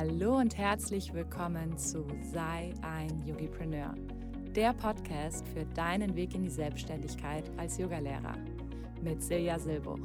[0.00, 3.96] Hallo und herzlich willkommen zu Sei ein Yogipreneur,
[4.54, 8.36] der Podcast für deinen Weg in die Selbstständigkeit als Yogalehrer
[9.02, 9.98] mit Silja Silbuch.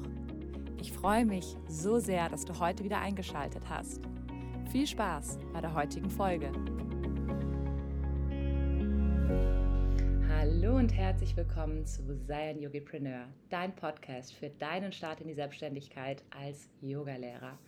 [0.81, 4.01] Ich freue mich so sehr, dass du heute wieder eingeschaltet hast.
[4.71, 6.51] Viel Spaß bei der heutigen Folge.
[10.28, 15.35] Hallo und herzlich willkommen zu Sei ein Yogipreneur, dein Podcast für deinen Start in die
[15.35, 17.60] Selbstständigkeit als Yogalehrer.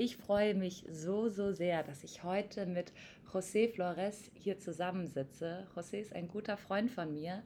[0.00, 2.92] Ich freue mich so, so sehr, dass ich heute mit
[3.32, 5.66] José Flores hier zusammensitze.
[5.74, 7.42] José ist ein guter Freund von mir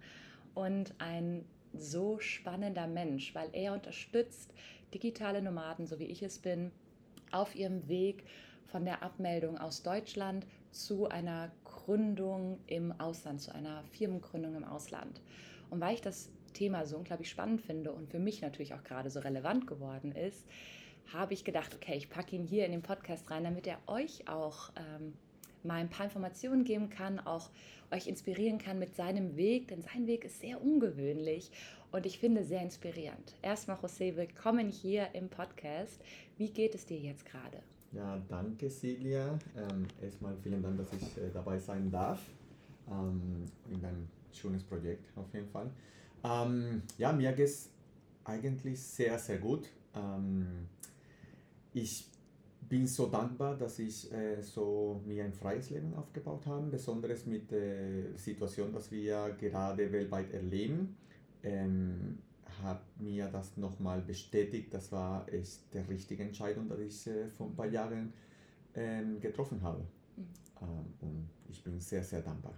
[0.53, 4.53] und ein so spannender Mensch, weil er unterstützt
[4.93, 6.73] digitale Nomaden, so wie ich es bin,
[7.31, 8.25] auf ihrem Weg
[8.67, 15.23] von der Abmeldung aus Deutschland zu einer Gründung im Ausland, zu einer Firmengründung im Ausland.
[15.71, 19.09] Und weil ich das Thema so unglaublich spannend finde und für mich natürlich auch gerade
[19.09, 20.47] so relevant geworden ist,
[21.13, 24.29] habe ich gedacht, okay, ich packe ihn hier in den Podcast rein, damit er euch
[24.29, 25.13] auch ähm,
[25.65, 27.51] mal ein paar Informationen geben kann, auch
[27.91, 31.51] euch inspirieren kann mit seinem Weg, denn sein Weg ist sehr ungewöhnlich
[31.91, 33.35] und ich finde sehr inspirierend.
[33.43, 36.01] Erstmal, José, willkommen hier im Podcast.
[36.39, 37.59] Wie geht es dir jetzt gerade?
[37.93, 39.39] Ja, danke Silja.
[39.57, 42.21] Ähm, erstmal vielen Dank, dass ich äh, dabei sein darf
[42.91, 45.71] ähm, in deinem schönes Projekt auf jeden Fall.
[46.25, 47.71] Ähm, ja, mir geht es
[48.25, 49.69] eigentlich sehr, sehr gut.
[49.95, 50.69] Ähm,
[51.75, 52.09] ich
[52.69, 57.51] bin so dankbar, dass ich äh, so mir ein freies Leben aufgebaut habe, besonders mit
[57.51, 60.97] der Situation, dass wir gerade weltweit erleben.
[61.43, 62.19] Ähm,
[62.63, 67.49] hat mir das nochmal bestätigt, das war echt die richtige Entscheidung, die ich äh, vor
[67.49, 68.13] ein paar Jahren
[68.75, 69.81] ähm, getroffen habe.
[70.17, 70.25] Mhm.
[70.63, 72.55] Ähm, und ich bin sehr, sehr dankbar.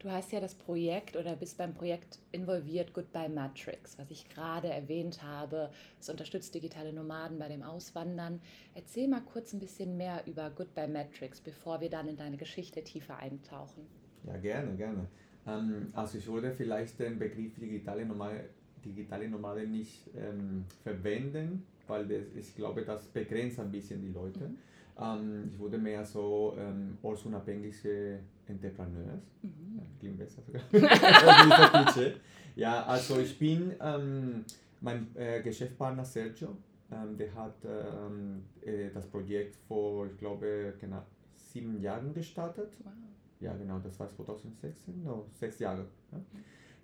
[0.00, 4.68] Du hast ja das Projekt oder bist beim Projekt involviert Goodbye Matrix, was ich gerade
[4.68, 5.70] erwähnt habe.
[5.98, 8.40] Es unterstützt digitale Nomaden bei dem Auswandern.
[8.76, 12.84] Erzähl mal kurz ein bisschen mehr über Goodbye Matrix, bevor wir dann in deine Geschichte
[12.84, 13.88] tiefer eintauchen.
[14.24, 15.08] Ja, gerne, gerne.
[15.48, 18.50] Ähm, also ich würde vielleicht den Begriff digitale Nomade,
[18.84, 24.44] digitale Nomade nicht ähm, verwenden, weil das, ich glaube, das begrenzt ein bisschen die Leute.
[24.44, 24.58] Mhm.
[25.00, 29.22] Ähm, ich wurde mehr so ähm, ortsunabhängige Entrepreneurs.
[29.42, 29.80] Mhm.
[30.00, 30.62] Klingt besser sogar.
[32.56, 34.44] ja, also ich bin ähm,
[34.80, 36.56] mein äh, Geschäftspartner Sergio.
[36.90, 41.02] Ähm, der hat ähm, äh, das Projekt vor, ich glaube, genau
[41.34, 42.72] sieben Jahren gestartet.
[42.82, 42.92] Wow.
[43.40, 45.86] Ja, genau, das war 2016, no, sechs Jahre.
[46.10, 46.18] Ja,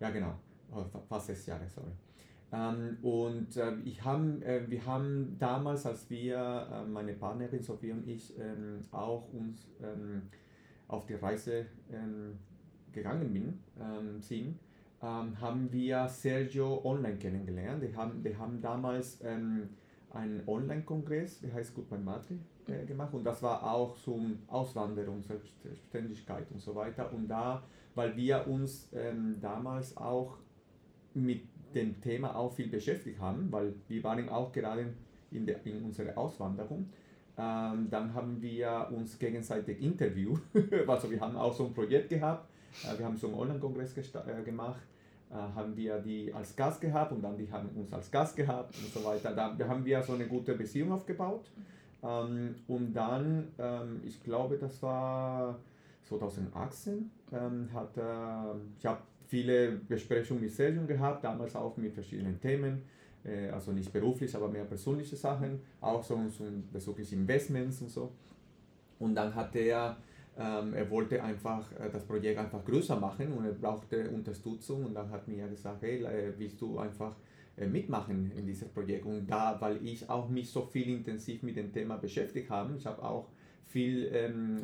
[0.00, 0.34] ja genau,
[0.70, 1.90] oh, fast sechs Jahre, sorry.
[2.52, 7.90] Ähm, und äh, ich hab, äh, wir haben damals, als wir, äh, meine Partnerin Sophie
[7.90, 10.22] und ich, ähm, auch uns ähm,
[10.86, 11.66] auf die Reise
[12.92, 13.58] gegangen bin,
[14.20, 14.58] sind,
[15.00, 17.80] haben wir Sergio online kennengelernt.
[17.82, 22.38] Wir haben, wir haben damals einen Online-Kongress, der heißt Goodbye Matri,
[22.68, 27.12] äh, gemacht und das war auch zum Auswanderung, Selbstständigkeit und so weiter.
[27.12, 28.90] Und da, weil wir uns
[29.40, 30.36] damals auch
[31.14, 31.42] mit
[31.74, 34.86] dem Thema auch viel beschäftigt haben, weil wir waren auch gerade
[35.30, 36.88] in, der, in unserer Auswanderung.
[37.36, 40.40] Ähm, dann haben wir uns gegenseitig interviewt.
[40.86, 42.48] also wir haben auch so ein Projekt gehabt.
[42.84, 44.82] Äh, wir haben so einen Online-Kongress äh, gemacht.
[45.30, 48.76] Äh, haben wir die als Gast gehabt und dann die haben uns als Gast gehabt
[48.78, 49.32] und so weiter.
[49.32, 51.50] Da, haben wir so eine gute Beziehung aufgebaut.
[52.04, 55.58] Ähm, und dann, ähm, ich glaube, das war
[56.04, 57.96] 2018, ähm, hat,
[58.78, 62.82] ich habe viele Besprechungen mit Sergio gehabt, damals auch mit verschiedenen Themen,
[63.24, 66.18] äh, also nicht beruflich, aber mehr persönliche Sachen, auch so,
[66.72, 68.12] bezüglich Investments und so.
[68.98, 69.96] Und dann hat er,
[70.38, 74.94] ähm, er wollte einfach äh, das Projekt einfach größer machen und er brauchte Unterstützung und
[74.94, 77.16] dann hat mir gesagt, hey, äh, willst du einfach
[77.56, 79.06] mitmachen in dieses Projekt?
[79.06, 82.84] Und da, weil ich auch mich so viel intensiv mit dem Thema beschäftigt habe, ich
[82.84, 83.28] habe auch
[83.66, 84.56] viel ähm,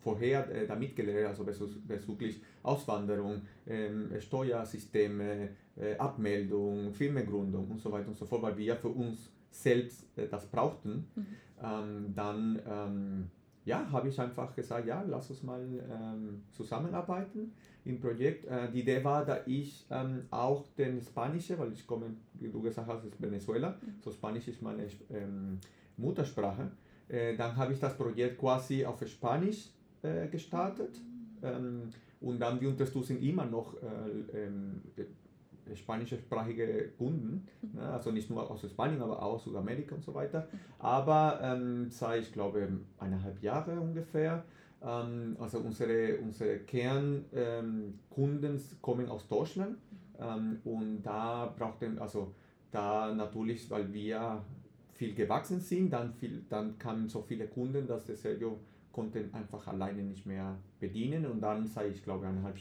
[0.00, 1.44] vorher äh, damit gelernt, also
[1.86, 8.76] bezüglich Auswanderung, ähm, Steuersysteme, äh, Abmeldung, Firmengründung und so weiter und so fort, weil wir
[8.76, 11.06] für uns selbst äh, das brauchten.
[11.14, 11.26] Mhm.
[11.62, 13.30] Ähm, dann ähm,
[13.64, 17.52] ja, habe ich einfach gesagt, ja, lass uns mal ähm, zusammenarbeiten
[17.84, 18.44] im Projekt.
[18.44, 22.60] Äh, die Idee war, da ich ähm, auch den Spanische, weil ich komme, wie du
[22.60, 23.94] gesagt hast, aus Venezuela, mhm.
[24.02, 24.86] so Spanisch ist meine
[25.96, 26.70] Muttersprache
[27.08, 29.70] äh, dann habe ich das Projekt quasi auf Spanisch
[30.02, 31.00] äh, gestartet
[31.42, 31.90] ähm,
[32.20, 34.82] und dann wir unterstützen immer noch äh, ähm,
[35.74, 37.82] spanischsprachige Kunden, ne?
[37.82, 40.46] also nicht nur aus Spanien, aber auch aus Südamerika und so weiter.
[40.78, 42.68] Aber ähm, seit, ich glaube,
[42.98, 44.44] eineinhalb Jahre ungefähr,
[44.82, 49.78] ähm, also unsere, unsere Kernkunden ähm, kommen aus Deutschland
[50.20, 52.34] ähm, und da brauchten, also
[52.70, 54.42] da natürlich, weil wir
[54.94, 58.58] viel gewachsen sind, dann, viel, dann kamen so viele Kunden, dass der Sergio
[58.92, 61.26] konnte einfach alleine nicht mehr bedienen.
[61.26, 62.56] Und dann seit ich glaube eineinhalb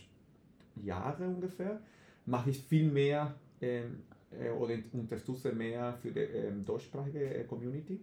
[0.75, 1.80] Jahre ungefähr
[2.25, 8.00] mache ich viel mehr ähm, äh, oder unterstütze mehr für die ähm, deutschsprachige äh, Community.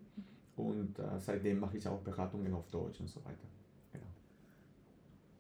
[0.57, 3.60] Und äh, seitdem mache ich auch Beratungen auf Deutsch und so weiter.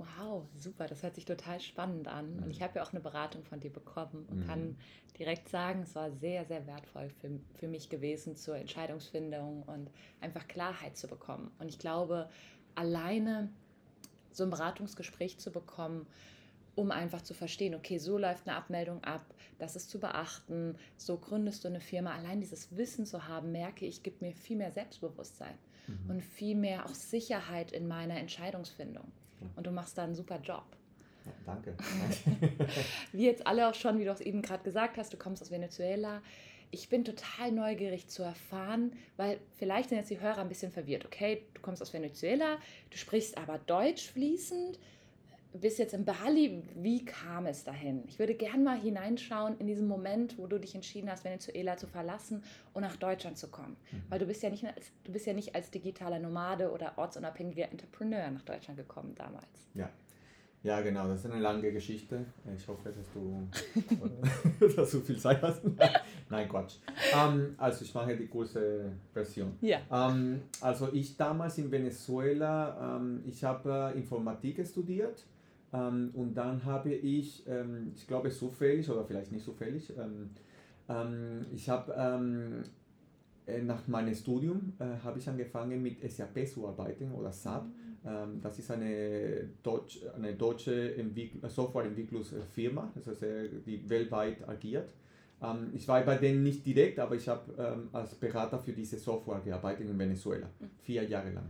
[0.01, 2.37] Wow, super, das hört sich total spannend an.
[2.37, 2.43] Mhm.
[2.45, 4.47] Und ich habe ja auch eine Beratung von dir bekommen und mhm.
[4.47, 4.77] kann
[5.19, 10.49] direkt sagen, es war sehr, sehr wertvoll für, für mich gewesen zur Entscheidungsfindung und einfach
[10.49, 11.51] Klarheit zu bekommen.
[11.59, 12.31] Und ich glaube,
[12.75, 13.51] alleine
[14.33, 16.07] so ein Beratungsgespräch zu bekommen,
[16.75, 19.25] um einfach zu verstehen, okay, so läuft eine Abmeldung ab,
[19.59, 22.15] das ist zu beachten, so gründest du eine Firma.
[22.15, 26.11] Allein dieses Wissen zu haben, merke ich, gibt mir viel mehr Selbstbewusstsein mhm.
[26.11, 29.13] und viel mehr auch Sicherheit in meiner Entscheidungsfindung.
[29.57, 30.65] Und du machst da einen super Job.
[31.25, 31.77] Ja, danke.
[33.13, 35.51] Wie jetzt alle auch schon, wie du es eben gerade gesagt hast, du kommst aus
[35.51, 36.23] Venezuela.
[36.71, 41.05] Ich bin total neugierig zu erfahren, weil vielleicht sind jetzt die Hörer ein bisschen verwirrt.
[41.05, 42.59] Okay, du kommst aus Venezuela,
[42.91, 44.79] du sprichst aber Deutsch fließend,
[45.59, 46.63] bist jetzt in Bali.
[46.77, 48.05] Wie kam es dahin?
[48.07, 51.87] Ich würde gerne mal hineinschauen in diesen Moment, wo du dich entschieden hast, Venezuela zu
[51.87, 52.43] verlassen
[52.73, 53.77] und nach Deutschland zu kommen.
[53.91, 54.03] Mhm.
[54.09, 57.71] Weil du bist, ja nicht als, du bist ja nicht als digitaler Nomade oder ortsunabhängiger
[57.71, 59.49] Entrepreneur nach Deutschland gekommen damals.
[59.75, 59.91] Ja,
[60.63, 62.27] ja, genau, das ist eine lange Geschichte.
[62.55, 63.49] Ich hoffe, dass du,
[64.77, 65.63] dass du viel Zeit hast.
[66.29, 66.77] Nein, Quatsch.
[67.15, 69.57] Ähm, also ich mache die kurze Version.
[69.63, 69.79] Ja.
[69.91, 75.25] Ähm, also ich damals in Venezuela, ähm, ich habe äh, Informatik studiert
[75.73, 80.31] ähm, und dann habe ich, ähm, ich glaube zufällig oder vielleicht nicht zufällig, ähm,
[81.55, 82.65] ich habe
[83.47, 87.67] äh, nach meinem Studium äh, habe ich angefangen mit SAP zu arbeiten oder SAP.
[88.05, 93.23] Ähm, das ist eine, Deutsch, eine deutsche Entwickl Softwareentwicklungsfirma, das heißt,
[93.67, 94.91] die weltweit agiert.
[95.43, 98.99] Ähm, ich war bei denen nicht direkt, aber ich habe ähm, als Berater für diese
[98.99, 100.49] Software gearbeitet in Venezuela,
[100.83, 101.47] vier Jahre lang.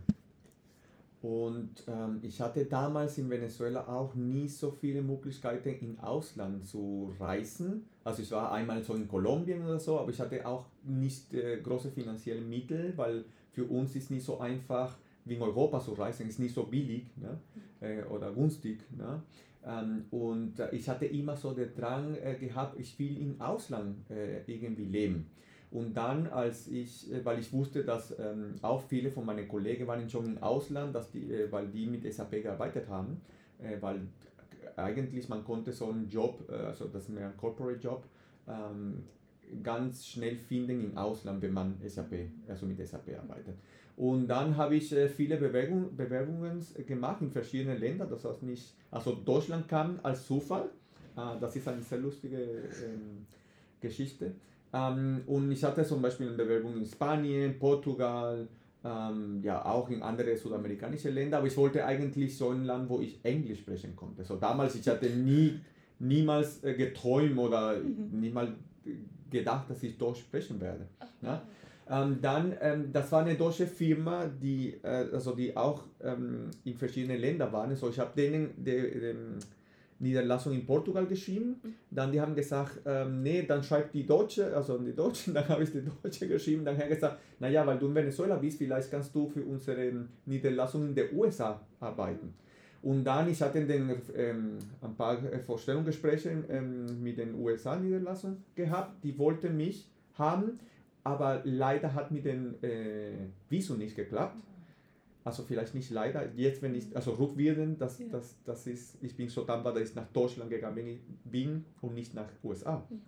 [1.22, 7.12] Und ähm, ich hatte damals in Venezuela auch nie so viele Möglichkeiten, in Ausland zu
[7.20, 7.84] reisen.
[8.04, 11.60] Also ich war einmal so in Kolumbien oder so, aber ich hatte auch nicht äh,
[11.60, 14.96] große finanzielle Mittel, weil für uns ist nicht so einfach,
[15.26, 17.38] wie in Europa zu reisen, ist nicht so billig ne?
[17.80, 18.78] Äh, oder günstig.
[18.96, 19.22] Ne?
[19.66, 24.10] Ähm, und äh, ich hatte immer so den Drang äh, gehabt, ich will im Ausland
[24.10, 25.26] äh, irgendwie leben.
[25.70, 29.86] Und dann, als ich, äh, weil ich wusste, dass ähm, auch viele von meinen Kollegen
[29.86, 33.20] waren schon im Ausland, dass die, äh, weil die mit SAP gearbeitet haben,
[33.60, 34.00] äh, weil
[34.76, 38.04] eigentlich man konnte so einen Job, äh, also das ist mehr ein Corporate Job,
[38.48, 39.04] ähm,
[39.62, 42.14] ganz schnell finden im Ausland, wenn man SAP,
[42.48, 43.54] also mit SAP arbeitet.
[43.96, 48.08] Und dann habe ich äh, viele Bewerbung, Bewerbungen gemacht in verschiedenen Ländern.
[48.08, 50.70] Das heißt nicht, also Deutschland kam als Zufall.
[51.16, 53.26] Äh, das ist eine sehr lustige ähm,
[53.80, 54.32] Geschichte.
[54.72, 58.48] Ähm, und ich hatte zum Beispiel eine Bewerbung in Spanien, Portugal,
[58.84, 63.00] ähm, ja auch in andere südamerikanische Länder, aber ich wollte eigentlich so ein Land, wo
[63.00, 64.24] ich Englisch sprechen konnte.
[64.24, 65.60] So damals, ich hatte nie,
[65.98, 68.20] niemals äh, geträumt oder mhm.
[68.20, 68.50] niemals
[69.30, 70.86] gedacht, dass ich Deutsch sprechen werde.
[71.22, 71.42] Ja?
[71.88, 76.74] Ähm, dann, ähm, das war eine deutsche Firma, die, äh, also die auch ähm, in
[76.74, 77.70] verschiedenen Ländern waren.
[77.70, 79.14] Also ich habe denen, de, de,
[80.00, 81.60] Niederlassung in Portugal geschrieben.
[81.62, 81.74] Mhm.
[81.90, 85.62] Dann die haben gesagt, ähm, nee, dann schreibt die Deutsche, also die Deutschen, dann habe
[85.62, 86.64] ich die Deutsche geschrieben.
[86.64, 89.92] Dann haben ich gesagt, naja, weil du in Venezuela bist, vielleicht kannst du für unsere
[90.26, 92.34] Niederlassung in den USA arbeiten.
[92.82, 99.18] Und dann, ich hatte den, ähm, ein paar Vorstellungsgespräche ähm, mit den USA-Niederlassungen gehabt, die
[99.18, 100.58] wollten mich haben,
[101.04, 103.12] aber leider hat mit dem äh,
[103.50, 104.36] Visum nicht geklappt
[105.24, 108.06] also vielleicht nicht leider, jetzt wenn ich, also rückwirkend, das, ja.
[108.10, 112.14] das, das ist, ich bin so dankbar, dass ich nach Deutschland gegangen bin und nicht
[112.14, 112.86] nach USA.
[112.88, 113.00] Mhm.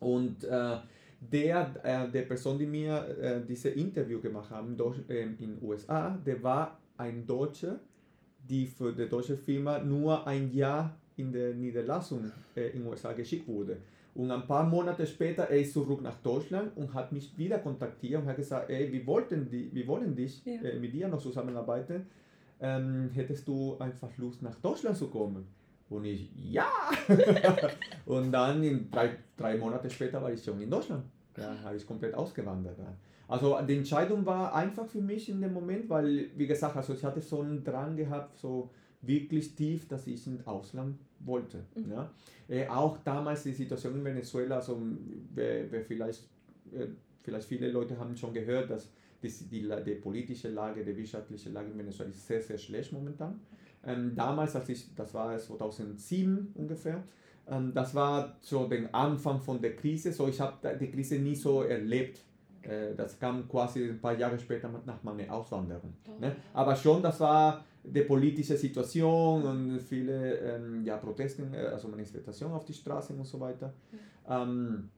[0.00, 0.76] Und äh,
[1.20, 4.76] der, äh, der Person, die mir äh, dieses Interview gemacht haben
[5.08, 7.80] äh, in den USA, der war ein Deutscher,
[8.48, 13.12] die für die deutsche Firma nur ein Jahr in der Niederlassung äh, in den USA
[13.12, 13.78] geschickt wurde.
[14.14, 18.22] Und ein paar Monate später, er ist zurück nach Deutschland und hat mich wieder kontaktiert
[18.22, 20.60] und hat gesagt, ey, wir, wollten die, wir wollen dich ja.
[20.62, 22.06] äh, mit dir noch zusammenarbeiten.
[22.60, 25.46] Ähm, hättest du einfach Lust, nach Deutschland zu kommen?
[25.88, 26.68] Und ich, ja!
[28.06, 31.04] und dann in drei, drei Monate später war ich schon in Deutschland.
[31.36, 32.78] Ja, habe ich komplett ausgewandert.
[32.78, 32.92] Ja.
[33.28, 37.04] Also die Entscheidung war einfach für mich in dem Moment, weil, wie gesagt, also ich
[37.04, 38.70] hatte so einen Drang gehabt, so
[39.02, 41.64] wirklich tief, dass ich ins Ausland wollte.
[41.74, 41.90] Mhm.
[41.90, 42.10] Ja.
[42.48, 44.80] Äh, auch damals die Situation in Venezuela, also
[45.34, 46.28] wer, wer vielleicht,
[46.72, 46.86] äh,
[47.22, 48.90] vielleicht viele Leute haben schon gehört, dass
[49.22, 53.40] die, die, die, politische Lage, die wirtschaftliche Lage in Venezuela ist sehr, sehr schlecht momentan.
[53.84, 57.02] Ähm, damals, als ich, das war 2007 ungefähr,
[57.48, 61.34] ähm, das war so der Anfang von der Krise, so ich habe die Krise nie
[61.34, 62.20] so erlebt
[62.62, 65.94] Äh, das kam quasi ein paar Jahre später nach meiner Auswanderung.
[66.06, 66.20] Oh.
[66.20, 66.36] Ne?
[66.52, 72.54] Aber schon, das war die politische Situation und viele ähm, ja, Proteste, äh, also Manifestationen
[72.56, 73.72] auf die Straßen und so weiter.
[74.28, 74.90] Ähm,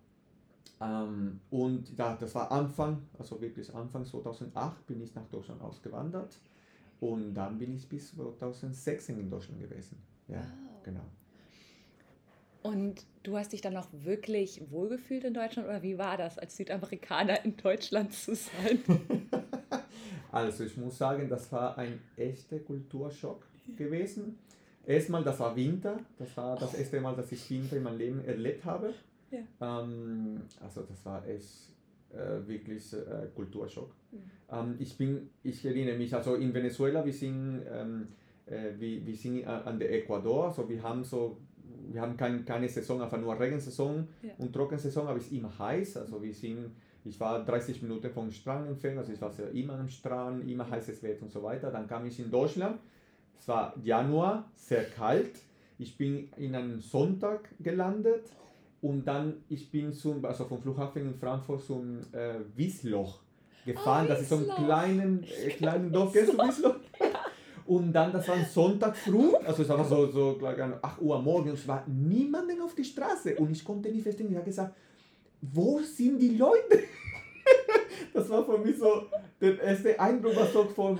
[0.81, 6.39] ähm, und ja, das war Anfang, also wirklich Anfang 2008 bin ich nach Deutschland ausgewandert
[7.01, 9.97] und dann bin ich bis 2016 in Deutschland gewesen.
[10.29, 10.83] Ja, Wow.
[10.85, 11.05] genau.
[12.63, 16.57] Und du hast dich dann auch wirklich wohlgefühlt in Deutschland oder wie war das, als
[16.57, 18.79] Südamerikaner in Deutschland zu sein?
[20.33, 23.47] Also ich muss sagen, das war ein echter Kulturschock
[23.77, 24.39] gewesen.
[24.85, 26.01] Erstmal, das war Winter.
[26.19, 28.93] Das war das erste Mal, dass ich Winter in meinem Leben erlebt habe.
[29.31, 29.83] Ja.
[29.83, 31.73] Ähm, also das war echt
[32.13, 33.95] äh, wirklich äh, Kulturschock.
[34.11, 34.19] Mhm.
[34.51, 38.09] Ähm, ich bin, ich erinnere mich, also in Venezuela, wir sind, ähm,
[38.47, 41.39] äh, wir, wir sind an der Ecuador, also wir haben so,
[41.91, 44.31] wir haben kein, keine Saison, einfach nur Regensaison Ja.
[44.39, 46.73] und Trockensaison, aber es ist immer heiß, also wir sind,
[47.05, 51.03] ich war 30 Minuten vom Strand entfernt, also ich war immer am Strand, immer heißes
[51.03, 51.71] Wetter und so weiter.
[51.71, 52.79] Dann kam ich in Deutschland,
[53.39, 55.37] es war Januar, sehr kalt,
[55.79, 58.31] ich bin in einem Sonntag gelandet
[58.81, 63.21] und dann ich bin zum, also vom Flughafen in Frankfurt zum äh, Wiesloch
[63.65, 64.07] gefahren.
[64.07, 66.77] Oh, das ist so ein kleinen, äh, kleinen Dorf, kennst du Wiesloch?
[67.65, 71.01] Und dann, das war ein Sonntag früh, also es war so, so gleich an 8
[71.01, 74.45] Uhr morgens, es war niemanden auf die Straße und ich konnte nicht verstehen, ich habe
[74.45, 74.75] gesagt,
[75.43, 76.81] wo sind die Leute?
[78.15, 79.05] Das war für mich so,
[79.41, 80.99] der erste Eindruck war so von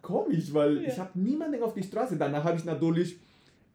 [0.00, 0.88] komisch, weil Ja.
[0.88, 2.16] ich habe niemanden auf die Straße.
[2.16, 3.18] Danach habe ich natürlich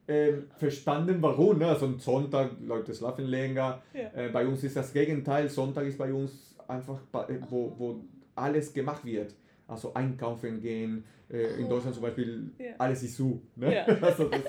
[0.07, 1.60] ähm, verstanden, warum.
[1.60, 1.67] Ne?
[1.67, 3.81] Also Sonntag, Leute schlafen länger.
[3.93, 4.10] Ja.
[4.25, 5.50] Äh, bei uns ist das Gegenteil.
[5.50, 8.01] Sonntag ist bei uns einfach, äh, wo, wo
[8.36, 9.36] alles gemacht wird.
[9.67, 11.03] Also einkaufen gehen.
[11.29, 11.69] Äh, in Oh.
[11.69, 12.72] Deutschland zum Beispiel, Ja.
[12.79, 13.39] alles ist zu.
[13.55, 13.75] Ne?
[13.75, 13.86] Ja.
[14.01, 14.41] Also ist,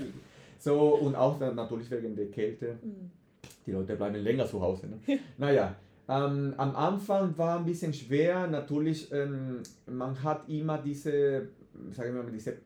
[0.58, 2.78] so, und auch dann natürlich wegen der Kälte.
[2.82, 3.10] Mhm.
[3.66, 4.86] Die Leute bleiben länger zu Hause.
[4.88, 5.18] Ne?
[5.38, 5.74] naja,
[6.08, 8.46] ähm, am Anfang war ein bisschen schwer.
[8.46, 11.48] Natürlich, ähm, man hat immer diese,
[11.90, 12.58] sagen wir mal, diese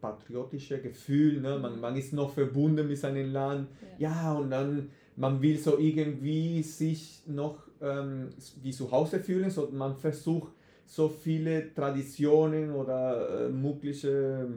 [0.00, 1.40] patriotische Gefühl.
[1.40, 1.58] Ne?
[1.58, 3.68] Man, man ist noch verbunden mit seinem Land.
[3.98, 8.30] Ja, und dann, man will so irgendwie sich noch ähm,
[8.62, 9.50] wie zu Hause fühlen.
[9.50, 10.52] So, man versucht
[10.86, 14.48] so viele Traditionen oder äh, mögliche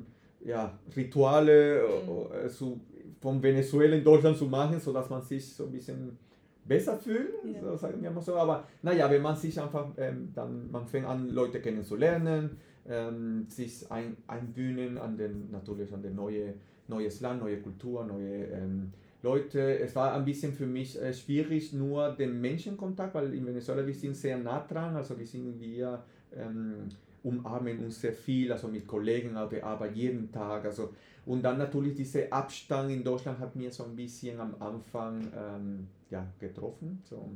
[0.46, 2.46] ja, Rituale Mhm.
[2.46, 2.80] äh, zu,
[3.22, 6.18] von Venezuela in Deutschland zu machen, sodass man sich so ein bisschen
[6.66, 7.62] besser fühlt, Ja.
[7.62, 8.36] so sagen wir mal so.
[8.36, 13.90] Aber naja, wenn man sich einfach, ähm, dann man fängt an, Leute kennenzulernen, ähm, sich
[13.92, 16.56] ein, einbühnen an den, natürlich an den neue,
[16.88, 18.92] neues Land, neue Kultur, neue ähm,
[19.24, 19.80] Leute.
[19.80, 23.94] Es war ein bisschen für mich äh, schwierig, nur den Menschenkontakt, weil in Venezuela wir
[23.94, 26.04] sind sehr nah dran, also wir sind wir
[26.36, 26.90] ähm,
[27.24, 30.94] umarmen uns sehr viel, also mit Kollegen auf der Arbeit jeden Tag, also
[31.26, 35.88] und dann natürlich dieser Abstand in Deutschland hat mir so ein bisschen am Anfang ähm,
[36.10, 37.00] ja, getroffen.
[37.04, 37.30] So.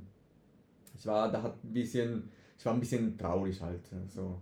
[0.98, 3.82] Ich war, da hat ein bisschen, ich war ein bisschen traurig halt.
[4.08, 4.42] So.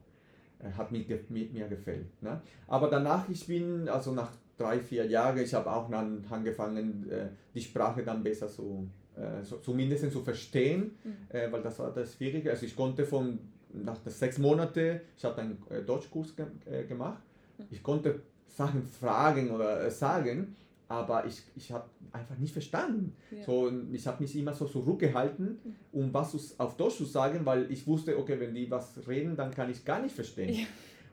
[0.59, 2.21] Äh, Hat mir, ge- mir, gefällt.
[2.21, 2.41] Ne?
[2.67, 7.27] Aber danach, ich bin, also nach drei, vier Jahren, ich habe auch dann angefangen, äh,
[7.53, 11.51] die Sprache dann besser zu, äh, so, zumindest zu verstehen, Mhm.
[11.51, 12.49] weil das war das Schwierige.
[12.49, 13.39] Also ich konnte von,
[13.73, 17.21] nach sechs Monaten, ich habe einen äh, Deutschkurs ge äh, gemacht,
[17.69, 20.55] ich konnte Sachen fragen oder äh, sagen,
[20.87, 23.15] aber ich, ich habe einfach nicht verstanden.
[23.31, 23.43] Ja.
[23.45, 25.57] So, ich habe mich immer so zurückgehalten,
[25.91, 29.51] um was auf Deutsch zu sagen, weil ich wusste, okay, wenn die was reden, dann
[29.51, 30.53] kann ich gar nicht verstehen.
[30.53, 30.65] Ja.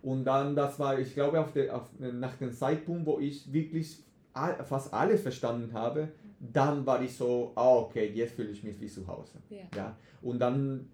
[0.03, 4.03] Und dann, das war, ich glaube, auf der, auf, nach dem Zeitpunkt, wo ich wirklich
[4.33, 6.09] all, fast alles verstanden habe,
[6.41, 9.39] dann war ich so, ah, okay, jetzt fühle ich mich wie zu Hause.
[9.51, 9.59] Ja.
[9.77, 10.89] Ja, und dann,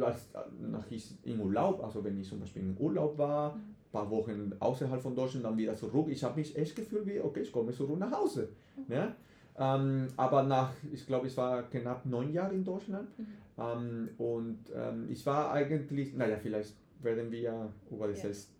[0.00, 0.28] als,
[0.60, 3.60] nach ich in Urlaub, also wenn ich zum Beispiel in Urlaub war, Mhm.
[3.60, 7.18] ein paar Wochen außerhalb von Deutschland, dann wieder zurück, ich habe mich echt gefühlt wie,
[7.20, 8.50] okay, ich komme zurück nach Hause.
[8.88, 9.14] Ja?
[9.58, 13.26] Ähm, aber nach, ich glaube, ich war knapp neun Jahre in Deutschland Mhm.
[13.58, 18.20] ähm, und ähm, ich war eigentlich, naja, vielleicht werden wir über die Ja.
[18.20, 18.50] Selbst,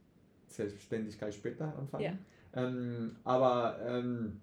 [0.48, 2.04] Selbstständigkeit später anfangen.
[2.04, 2.12] Ja.
[2.54, 4.40] Ähm, aber ähm,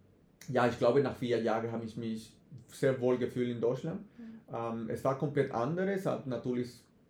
[0.50, 2.34] ja, ich glaube, nach vier Jahren habe ich mich
[2.72, 4.02] sehr wohl gefühlt in Deutschland.
[4.18, 4.56] Mhm.
[4.56, 6.70] Ähm, es war komplett anderes, natürlich,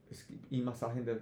[0.10, 1.18] es gibt immer Sachen, dass,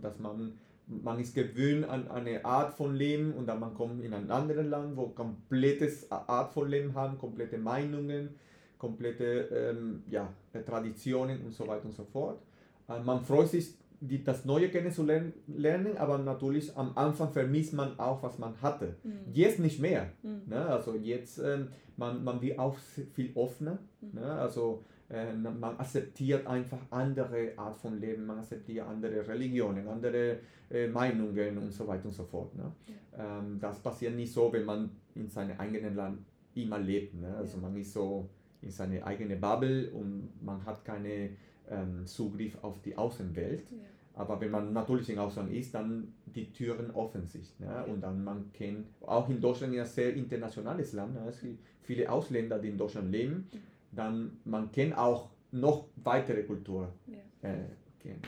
[0.00, 0.54] dass man,
[0.86, 4.66] man ist gewöhnt an eine Art von Leben und dann man kommt in ein anderes
[4.66, 8.30] Land, wo komplettes Art von Leben haben, komplette Meinungen,
[8.78, 10.28] komplette ähm, ja,
[10.66, 12.40] Traditionen und so weiter und so fort.
[12.88, 17.98] Äh, man freut sich, die, das Neue kennenzulernen, lernen, aber natürlich am Anfang vermisst man
[17.98, 18.96] auch, was man hatte.
[19.04, 19.32] Mhm.
[19.32, 20.10] Jetzt nicht mehr.
[20.22, 20.42] Mhm.
[20.46, 20.66] Ne?
[20.66, 22.76] Also jetzt, ähm, man, man wird auch
[23.14, 23.78] viel offener.
[24.00, 24.20] Mhm.
[24.20, 24.24] Ne?
[24.26, 30.38] Also äh, man akzeptiert einfach andere Art von Leben, man akzeptiert andere Religionen, andere
[30.70, 32.54] äh, Meinungen und so weiter und so fort.
[32.56, 32.72] Ne?
[33.16, 36.18] Ähm, das passiert nicht so, wenn man in seinem eigenen Land
[36.54, 37.14] immer lebt.
[37.14, 37.36] Ne?
[37.36, 37.62] Also Ja.
[37.62, 38.28] man ist so
[38.62, 41.30] in seine eigene Bubble und man hat keine
[41.70, 43.70] ähm, Zugriff auf die Außenwelt.
[43.70, 43.76] Ja.
[44.14, 47.46] Aber wenn man natürlich im Ausland ist, dann die Türen offen sind.
[47.58, 47.82] Ja?
[47.84, 51.16] Und dann man kennt, auch in Deutschland ist ein sehr internationales Land.
[51.16, 51.26] Ja?
[51.28, 53.48] Es gibt viele Ausländer, die in Deutschland leben.
[53.90, 56.88] Dann man kennt auch noch weitere Kulturen.
[57.06, 57.50] Ja.
[57.50, 57.64] Äh.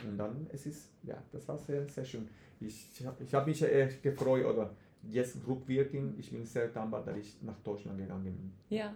[0.07, 2.29] Und dann es ist, ja, das war sehr, sehr schön.
[2.61, 2.87] Ich,
[3.19, 4.73] ich habe mich echt gefreut oder
[5.11, 8.53] jetzt rückwirkend, ich bin sehr dankbar, dass ich nach Deutschland gegangen bin.
[8.69, 8.95] Ja,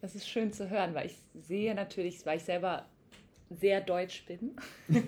[0.00, 2.86] das ist schön zu hören, weil ich sehe natürlich, weil ich selber
[3.50, 4.56] sehr deutsch bin,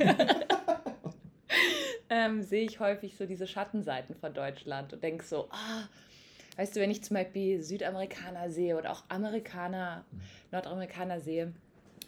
[2.10, 5.88] ähm, sehe ich häufig so diese Schattenseiten von Deutschland und denke so, ah,
[6.56, 10.04] weißt du, wenn ich zum Beispiel Südamerikaner sehe oder auch Amerikaner,
[10.52, 11.52] Nordamerikaner sehe,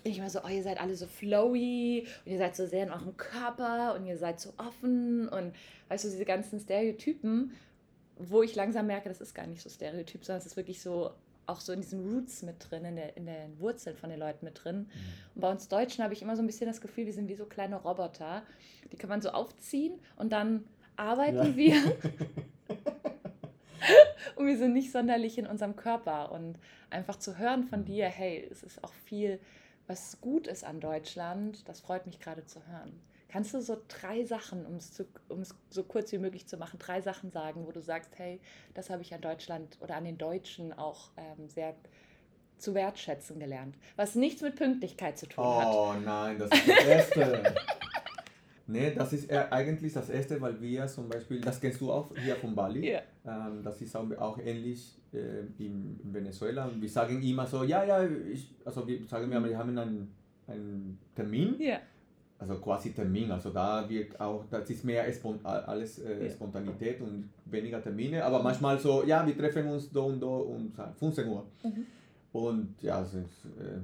[0.03, 2.85] bin ich immer so, oh, ihr seid alle so flowy und ihr seid so sehr
[2.85, 5.55] in eurem Körper und ihr seid so offen und
[5.89, 7.53] weißt du, diese ganzen Stereotypen,
[8.19, 11.13] wo ich langsam merke, das ist gar nicht so Stereotyp, sondern es ist wirklich so
[11.47, 14.45] auch so in diesen Roots mit drin, in, der, in den Wurzeln von den Leuten
[14.45, 14.89] mit drin.
[15.35, 17.35] Und bei uns Deutschen habe ich immer so ein bisschen das Gefühl, wir sind wie
[17.35, 18.43] so kleine Roboter.
[18.91, 20.65] Die kann man so aufziehen und dann
[20.97, 21.57] arbeiten Ja.
[21.57, 21.75] wir.
[24.37, 26.33] und wir sind nicht sonderlich in unserem Körper.
[26.33, 26.59] Und
[26.91, 29.41] einfach zu hören von dir, hey, es ist auch viel,
[29.87, 33.01] was gut ist an Deutschland, das freut mich gerade zu hören.
[33.33, 36.59] Kannst du so drei Sachen, um es, zu, um es so kurz wie möglich zu
[36.59, 38.39] machen, drei Sachen sagen, wo du sagst, hey,
[38.75, 41.75] das habe ich an Deutschland oder an den Deutschen auch ähm, sehr
[42.59, 45.67] zu wertschätzen gelernt, was nichts mit Pünktlichkeit zu tun hat.
[45.75, 47.55] Oh nein, das ist das Erste.
[48.67, 52.15] nee, das ist eher eigentlich das Erste, weil wir zum Beispiel, das kennst du auch
[52.15, 53.01] hier von Bali, Ja.
[53.27, 56.71] ähm, das ist auch, auch ähnlich äh, in, Venezuela.
[56.79, 60.15] Wir sagen immer so, ja, ja, ich, also wir sagen wir, wir haben einen,
[60.47, 61.81] einen Termin, Ja,
[62.43, 65.05] also quasi Termin, also da wird auch, das ist mehr
[65.45, 66.29] alles äh.
[66.31, 70.73] Spontanität und weniger Termine, aber manchmal so, ja, wir treffen uns da und da um
[70.99, 71.45] 15 Uhr.
[71.63, 71.87] Mhm.
[72.33, 73.79] Und ja, es ist äh,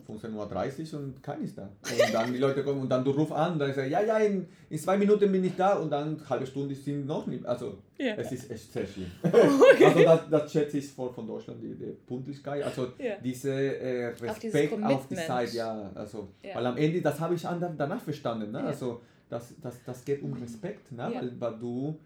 [0.00, 1.62] 15.30 Uhr und keiner ist da.
[1.62, 4.46] Und dann die Leute kommen und dann du rufst an, dann sagst ja, ja, in,
[4.70, 7.44] in zwei Minuten bin ich da und dann eine halbe Stunde sind noch nicht.
[7.46, 8.14] Also ja.
[8.16, 9.10] es ist echt sehr schlimm.
[9.22, 9.84] Okay.
[9.86, 13.14] Also das, das schätze ich voll von Deutschland, die, die Pünktlichkeit, also Ja.
[13.22, 15.20] diese äh, Auf Respekt auf, die Commitment.
[15.26, 16.54] Zeit, ja, also, Ja.
[16.56, 18.60] weil am Ende, das habe ich an- danach verstanden, ne?
[18.64, 21.10] Also das, das, das geht um Respekt, ne?
[21.14, 21.98] Weil, weil du,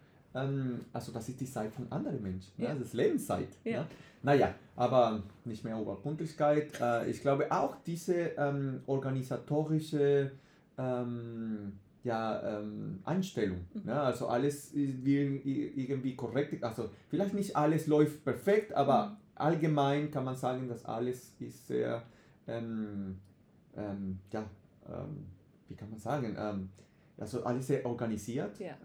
[0.45, 2.73] ähm, also das ist die Zeit von anderen Menschen, Ja.
[2.73, 2.79] ne?
[2.79, 3.49] das ist Lebenszeit.
[3.65, 3.81] Ja.
[3.81, 3.87] Ne?
[4.23, 6.81] Naja, aber nicht mehr über Pünktlichkeit.
[6.81, 10.33] Äh, ich glaube auch diese ähm, organisatorische
[10.77, 11.73] ähm,
[12.05, 13.61] ja, ähm, Einstellung.
[13.75, 13.83] Mhm.
[13.85, 14.01] Ne?
[14.01, 16.63] Also alles irgendwie korrekt.
[16.65, 19.17] Also vielleicht nicht alles läuft perfekt, aber Mhm.
[19.37, 22.03] allgemein kann man sagen, dass alles ist sehr,
[22.47, 23.19] ähm,
[23.77, 24.45] ähm, ja,
[24.89, 25.27] ähm,
[25.69, 26.71] wie kann man sagen, ähm,
[27.19, 28.59] also alles sehr organisiert.
[28.59, 28.77] Ja.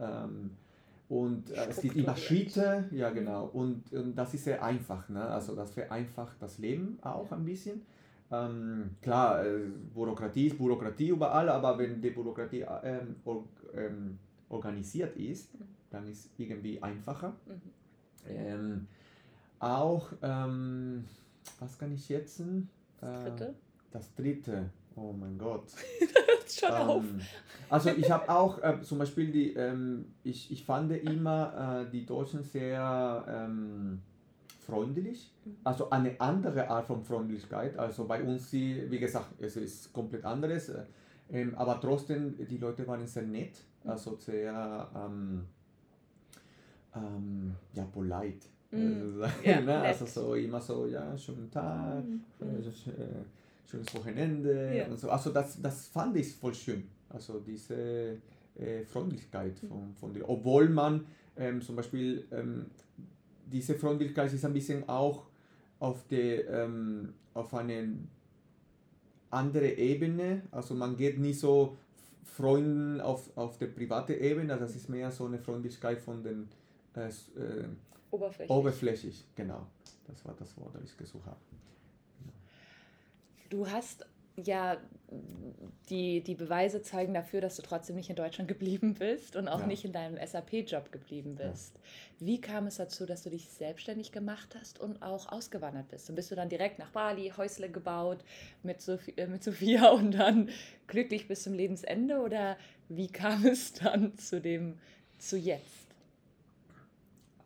[1.13, 2.15] Ähm, und äh, es gibt immer.
[2.15, 3.45] Schritte, ja genau.
[3.45, 5.08] Und, und das ist sehr einfach.
[5.10, 5.21] Ne?
[5.23, 7.82] Also das vereinfacht das Leben auch ein bisschen.
[8.32, 9.60] Ähm, klar, äh,
[9.93, 13.43] Bürokratie ist Bürokratie überall, aber wenn die Bürokratie ähm, or,
[13.76, 14.17] ähm,
[14.49, 15.63] organisiert ist, Mhm.
[15.91, 17.34] dann ist es irgendwie einfacher.
[17.45, 17.62] Mhm.
[18.28, 18.88] Ähm,
[19.60, 21.06] auch, ähm,
[21.60, 22.41] was kann ich jetzt?
[22.99, 23.54] Das Äh, dritte?
[23.91, 24.69] Das dritte.
[24.95, 25.63] Oh mein Gott.
[26.47, 27.03] Schon auf.
[27.03, 27.21] Ähm,
[27.69, 32.06] also ich habe auch äh, zum Beispiel die, ähm, ich, ich fand immer äh, die
[32.06, 34.01] Deutschen sehr ähm,
[34.65, 35.58] freundlich, Mhm.
[35.63, 37.77] also eine andere Art von Freundlichkeit.
[37.77, 40.84] Also bei uns, sie, wie gesagt, es ist komplett anderes, äh,
[41.32, 43.89] ähm, aber trotzdem, die Leute waren sehr nett, Mhm.
[43.89, 45.45] also sehr, ähm,
[46.95, 48.47] ähm, ja, polite.
[48.71, 49.82] Also, Ja, ne?
[49.82, 52.21] also so immer so, ja, schönen Tag, Mhm.
[53.65, 54.88] Sch- schönes Wochenende Ja.
[54.88, 55.10] und so.
[55.10, 56.88] Also das, das fand ich voll schön.
[57.10, 58.17] Also diese
[58.56, 59.67] äh, Freundlichkeit Mhm.
[59.67, 60.28] von, von dir.
[60.30, 61.06] Obwohl man
[61.38, 62.67] ähm, zum Beispiel ähm,
[63.45, 65.26] diese Freundlichkeit ist ein bisschen auch
[65.80, 67.97] auf, der, ähm, auf eine
[69.30, 70.43] andere Ebene.
[70.52, 71.78] Also man geht nicht so
[72.23, 76.47] Freunden auf, auf der privaten Ebene, das ist mehr so eine Freundlichkeit von den
[76.95, 77.12] äh, äh,
[78.12, 78.49] Oberflächlich.
[78.58, 79.67] oberflächlich, genau.
[80.08, 81.38] Das war das Wort, das ich gesucht habe.
[83.53, 84.03] Du hast
[84.35, 84.77] ja
[85.87, 89.59] die, die Beweise zeigen dafür, dass du trotzdem nicht in Deutschland geblieben bist und auch
[89.59, 89.67] Ja.
[89.67, 91.49] nicht in deinem SAP-Job geblieben Ja.
[91.49, 91.79] bist.
[92.19, 96.09] Wie kam es dazu, dass du dich selbstständig gemacht hast und auch ausgewandert bist?
[96.09, 98.25] Und bist du dann direkt nach Bali, Häusle gebaut
[98.63, 100.49] mit, Sophie, äh, mit Sophia und dann
[100.87, 102.19] glücklich bis zum Lebensende?
[102.19, 102.57] Oder
[102.89, 104.79] wie kam es dann zu dem,
[105.19, 105.93] zu jetzt?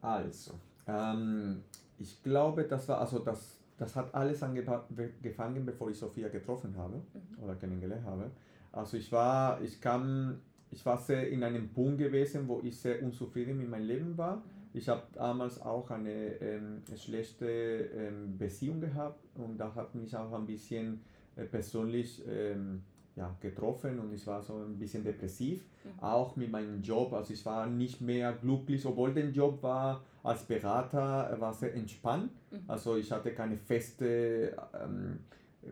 [0.02, 0.54] Also,
[0.88, 1.64] ähm,
[2.00, 6.96] ich glaube, das war, also das, das hat alles angefangen, bevor ich Sophia getroffen habe
[6.96, 7.44] Mhm.
[7.44, 8.32] oder kennengelernt habe.
[8.72, 10.40] Also ich war, ich kam,
[10.72, 14.44] ich war sehr in einem Punkt gewesen, wo ich sehr unzufrieden mit meinem Leben war.
[14.74, 20.32] Ich habe damals auch eine ähm, schlechte ähm, Beziehung gehabt und da hat mich auch
[20.34, 21.02] ein bisschen
[21.36, 22.84] äh, persönlich ähm,
[23.18, 26.04] ja, getroffen und ich war so ein bisschen depressiv, mhm.
[26.04, 27.12] auch mit meinem Job.
[27.14, 32.32] Also ich war nicht mehr glücklich, obwohl der Job war als Berater war sehr entspannt.
[32.52, 32.60] Mhm.
[32.68, 35.20] Also ich hatte keine feste ähm,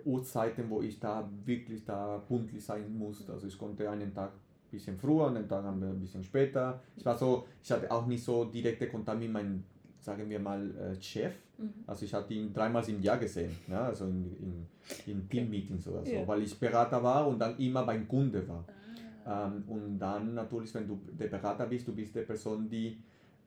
[0.05, 3.31] Uhrzeiten, wo ich da wirklich da pünktlich sein musste.
[3.31, 6.81] Also ich konnte einen Tag ein bisschen früher, einen Tag ein bisschen später.
[6.97, 9.63] Ich war so, ich hatte auch nicht so direkte Kontakt mit meinem,
[10.05, 11.33] sagen wir mal, äh, Chef.
[11.57, 11.73] Mhm.
[11.87, 14.67] Also ich hatte ihn dreimal im Jahr gesehen, ja, also in, in,
[15.07, 16.27] in Team-Meetings oder so, ja.
[16.27, 18.65] weil ich Berater war und dann immer beim Kunde war.
[19.25, 19.47] Ah.
[19.47, 22.97] Ähm, und dann natürlich, wenn du der Berater bist, du bist die Person, die,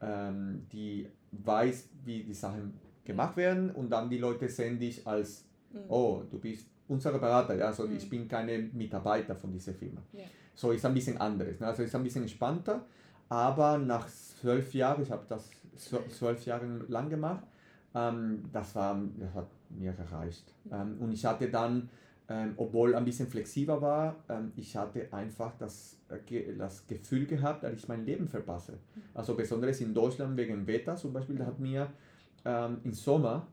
[0.00, 5.44] ähm, die weiß, wie die Sachen gemacht werden und dann die Leute sehen dich als,
[5.72, 5.80] mhm.
[5.88, 7.96] oh, du bist unser Berater, ja, also mhm.
[7.96, 10.02] ich bin keine Mitarbeiter von dieser Firma.
[10.12, 10.24] Ja.
[10.54, 11.68] So ist ein bisschen anderes, ne?
[11.68, 12.84] also ist ein bisschen entspannter,
[13.28, 17.44] aber nach zwölf Jahren, ich habe das zwölf Jahre lang gemacht,
[17.94, 20.52] ähm, das, war, das hat mir gereicht.
[20.70, 21.88] Ähm, und ich hatte dann,
[22.28, 27.64] ähm, obwohl ein bisschen flexibler war, ähm, ich hatte einfach das, äh, das Gefühl gehabt,
[27.64, 28.74] dass ich mein Leben verpasse.
[29.14, 31.88] Also besonders in Deutschland wegen Wetter zum Beispiel, da hat mir
[32.44, 33.46] ähm, im Sommer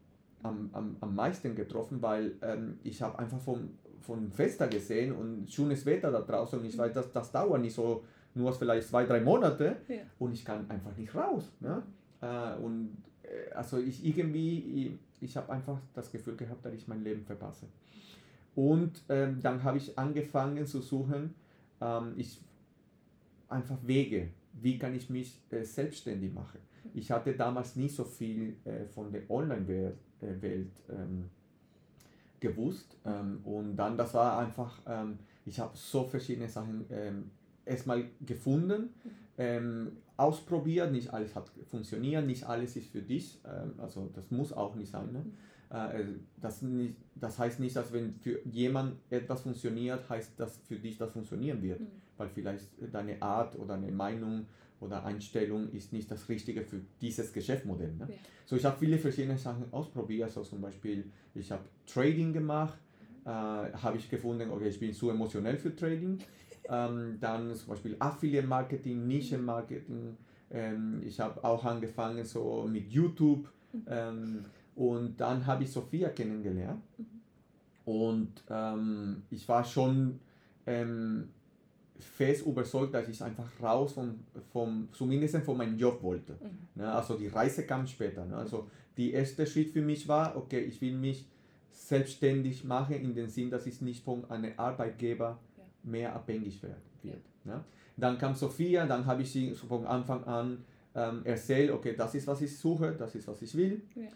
[0.43, 3.69] am, am, am meisten getroffen, weil ähm, ich habe einfach vom,
[4.01, 7.73] vom Fenster gesehen und schönes Wetter da draußen und ich weiß, das, das dauert nicht
[7.73, 8.03] so,
[8.35, 9.97] nur vielleicht zwei, drei Monate ja.
[10.19, 11.51] und ich kann einfach nicht raus.
[11.59, 11.81] Ne?
[12.25, 16.87] Äh, und äh, also ich irgendwie, ich, ich habe einfach das Gefühl gehabt, dass ich
[16.87, 17.67] mein Leben verpasse.
[18.55, 21.35] Und ähm, dann habe ich angefangen zu suchen,
[21.81, 22.39] ähm, ich,
[23.49, 26.59] einfach Wege, wie kann ich mich äh, selbstständig machen.
[26.93, 31.29] Ich hatte damals nicht so viel äh, von der Online-Welt äh, Welt, ähm,
[32.39, 37.31] gewusst ähm, und dann das war einfach, ähm, ich habe so verschiedene Sachen ähm,
[37.65, 38.89] erstmal gefunden,
[39.37, 44.53] ähm, ausprobiert, nicht alles hat funktioniert, nicht alles ist für dich, ähm, also das muss
[44.53, 45.11] auch nicht sein.
[45.11, 45.19] Ne?
[45.19, 45.33] Mhm.
[45.75, 46.05] Äh,
[46.41, 50.97] das, nicht, das heißt nicht, dass wenn für jemand etwas funktioniert, heißt das für dich
[50.97, 51.87] das funktionieren wird, mhm.
[52.17, 54.45] weil vielleicht deine Art oder eine Meinung
[54.79, 57.93] oder Einstellung ist nicht das Richtige für dieses Geschäftsmodell.
[57.93, 58.07] Ne?
[58.09, 58.15] Ja.
[58.45, 62.77] So, ich habe viele verschiedene Sachen ausprobiert, also zum Beispiel, ich habe Trading gemacht,
[63.23, 63.29] mhm.
[63.29, 66.19] äh, habe ich gefunden, okay, ich bin zu emotionell für Trading.
[66.69, 70.17] Ähm, dann zum Beispiel Affiliate Marketing, Nische Marketing.
[70.51, 73.81] Ähm, ich habe auch angefangen so mit YouTube mhm.
[73.87, 77.05] ähm, und dann habe ich Sophia kennengelernt mhm.
[77.85, 80.19] und ähm, ich war schon
[80.65, 81.29] ähm,
[81.97, 84.19] fest überzeugt, dass ich einfach raus vom,
[84.51, 86.33] vom zumindest von meinem Job wollte.
[86.33, 86.81] Mhm.
[86.81, 86.91] Ne?
[86.91, 88.25] Also die Reise kam später.
[88.25, 88.35] Ne?
[88.35, 91.27] Also der erste Schritt für mich war, okay, ich will mich
[91.71, 95.39] selbstständig machen in dem Sinn, dass ich nicht von einem Arbeitgeber
[95.85, 96.81] mehr abhängig wird.
[97.03, 97.13] Ja.
[97.43, 97.63] Ne?
[97.97, 102.27] Dann kam Sophia, dann habe ich sie von Anfang an ähm, erzählt, okay, das ist,
[102.27, 103.81] was ich suche, das ist, was ich will.
[103.95, 104.07] Ja.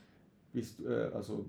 [0.51, 1.45] Bist, äh, also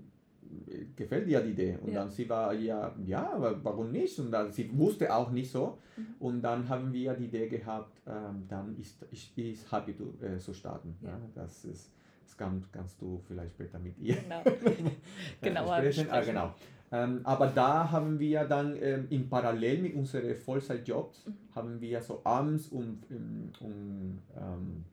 [0.96, 1.78] gefällt dir die Idee?
[1.83, 2.00] Und ja.
[2.00, 4.18] dann sie war ja, ja, warum nicht?
[4.18, 5.78] Und dann sie wusste auch nicht so.
[5.96, 6.06] Mhm.
[6.18, 10.38] Und dann haben wir die Idee gehabt, ähm, dann ist ich ist happy to, äh,
[10.38, 10.96] zu starten.
[11.02, 11.11] Ja.
[11.11, 11.20] ja.
[11.35, 11.92] das ist
[12.24, 14.16] das kann, kannst du vielleicht später mit ihr.
[14.16, 14.42] Genau.
[15.40, 15.70] genau.
[15.70, 16.54] ah, genau.
[16.92, 21.35] Ähm, aber da haben wir dann ähm, im Parallel mit unseren Vollzeitjobs, mhm.
[21.55, 24.85] haben wir so abends und um, um ähm,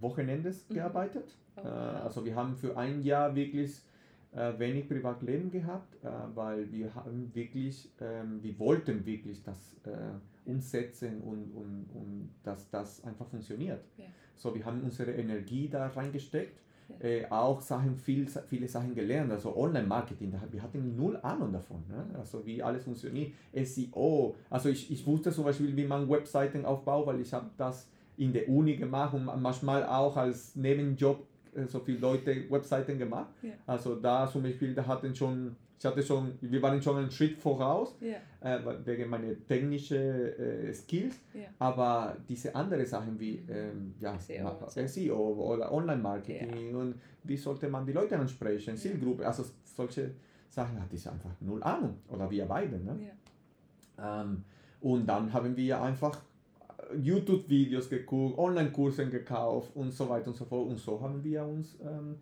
[0.00, 0.74] Wochenendes mhm.
[0.74, 1.36] gearbeitet.
[1.56, 3.80] Oh, äh, also wir haben für ein Jahr wirklich
[4.32, 10.50] äh, wenig Privatleben gehabt, äh, weil wir haben wirklich, ähm, wir wollten wirklich das äh,
[10.50, 13.84] umsetzen und, und, und dass das einfach funktioniert.
[13.96, 14.06] Ja.
[14.34, 16.58] So, wir haben unsere Energie da reingesteckt
[17.00, 22.04] äh, auch Sachen, viel, viele Sachen gelernt, also Online-Marketing, wir hatten null Ahnung davon, ne?
[22.18, 27.06] also wie alles funktioniert, SEO, also ich, ich wusste zum Beispiel, wie man Webseiten aufbaut,
[27.06, 31.80] weil ich habe das in der Uni gemacht und manchmal auch als Nebenjob äh, so
[31.80, 33.52] viele Leute Webseiten gemacht, ja.
[33.66, 37.38] also da zum Beispiel, da hatten schon ich hatte schon, wir waren schon einen Schritt
[37.38, 38.16] voraus, ja.
[38.40, 41.46] äh, wegen meiner technischen äh, Skills, ja.
[41.58, 46.76] aber diese anderen Sachen wie ähm, ja, SEO, SEO oder Online-Marketing ja.
[46.76, 50.12] und wie sollte man die Leute ansprechen, Zielgruppe, also solche
[50.48, 52.78] Sachen hatte ich einfach null Ahnung oder wir beide.
[52.78, 53.10] Ne?
[53.98, 54.44] Ähm,
[54.80, 56.20] und dann haben wir einfach
[56.96, 61.78] YouTube-Videos geguckt, Online-Kurse gekauft und so weiter und so fort und so haben wir uns
[61.82, 62.16] ähm,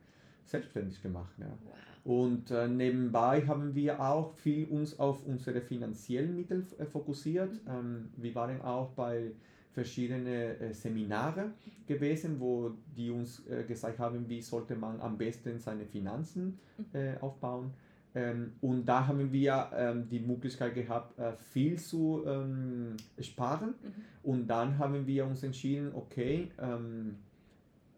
[0.44, 1.32] selbstständig gemacht.
[1.38, 1.46] Ja.
[1.46, 1.74] Wow.
[2.04, 7.60] Und äh, nebenbei haben wir auch viel uns auf unsere finanziellen Mittel äh, fokussiert.
[7.68, 9.32] Ähm, wir waren auch bei
[9.72, 11.52] verschiedenen äh, Seminare
[11.86, 16.84] gewesen, wo die uns äh, gesagt haben, wie sollte man am besten seine Finanzen mhm.
[16.92, 17.70] äh, aufbauen.
[18.14, 23.74] Ähm, und da haben wir ähm, die Möglichkeit gehabt, äh, viel zu ähm, sparen.
[23.80, 23.92] Mhm.
[24.22, 26.50] Und dann haben wir uns entschieden, okay,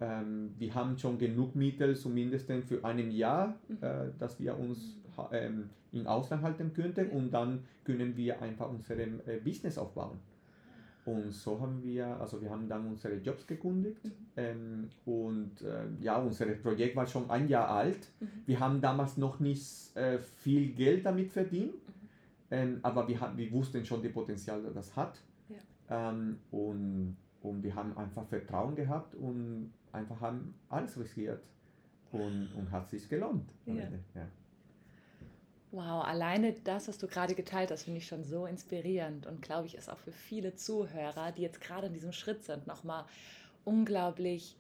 [0.01, 3.79] ähm, wir haben schon genug Mittel, zumindest für ein Jahr, mhm.
[3.81, 4.97] äh, dass wir uns
[5.33, 10.19] ähm, im Ausland halten könnten und dann können wir einfach unser äh, Business aufbauen.
[11.05, 14.11] Und so haben wir, also wir haben dann unsere Jobs gekündigt mhm.
[14.37, 18.11] ähm, und äh, ja, unser Projekt war schon ein Jahr alt.
[18.21, 18.29] Mhm.
[18.47, 22.09] Wir haben damals noch nicht äh, viel Geld damit verdient, mhm.
[22.51, 25.21] ähm, aber wir, wir wussten schon die Potenzial, das das hat.
[25.51, 26.11] Ja.
[26.11, 31.43] Ähm, und, und wir haben einfach Vertrauen gehabt und einfach haben alles riskiert
[32.11, 33.49] und, und hat sich gelohnt.
[33.67, 33.75] Ja.
[33.75, 34.29] Ja.
[35.71, 39.67] Wow, alleine das, was du gerade geteilt hast, finde ich schon so inspirierend und glaube
[39.67, 43.05] ich ist auch für viele Zuhörer, die jetzt gerade in diesem Schritt sind, nochmal
[43.65, 44.57] unglaublich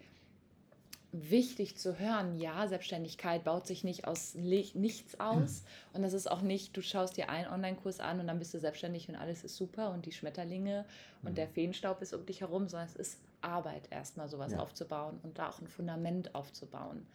[1.14, 2.38] wichtig zu hören.
[2.38, 7.16] Ja, Selbstständigkeit baut sich nicht aus nichts aus und das ist auch nicht, du schaust
[7.16, 10.12] dir einen Online-Kurs an und dann bist du selbstständig und alles ist super und die
[10.12, 10.84] Schmetterlinge
[11.22, 11.34] und mhm.
[11.36, 14.58] der Feenstaub ist um dich herum, sondern es ist Arbeit erstmal sowas ja.
[14.58, 17.06] aufzubauen und da auch ein Fundament aufzubauen.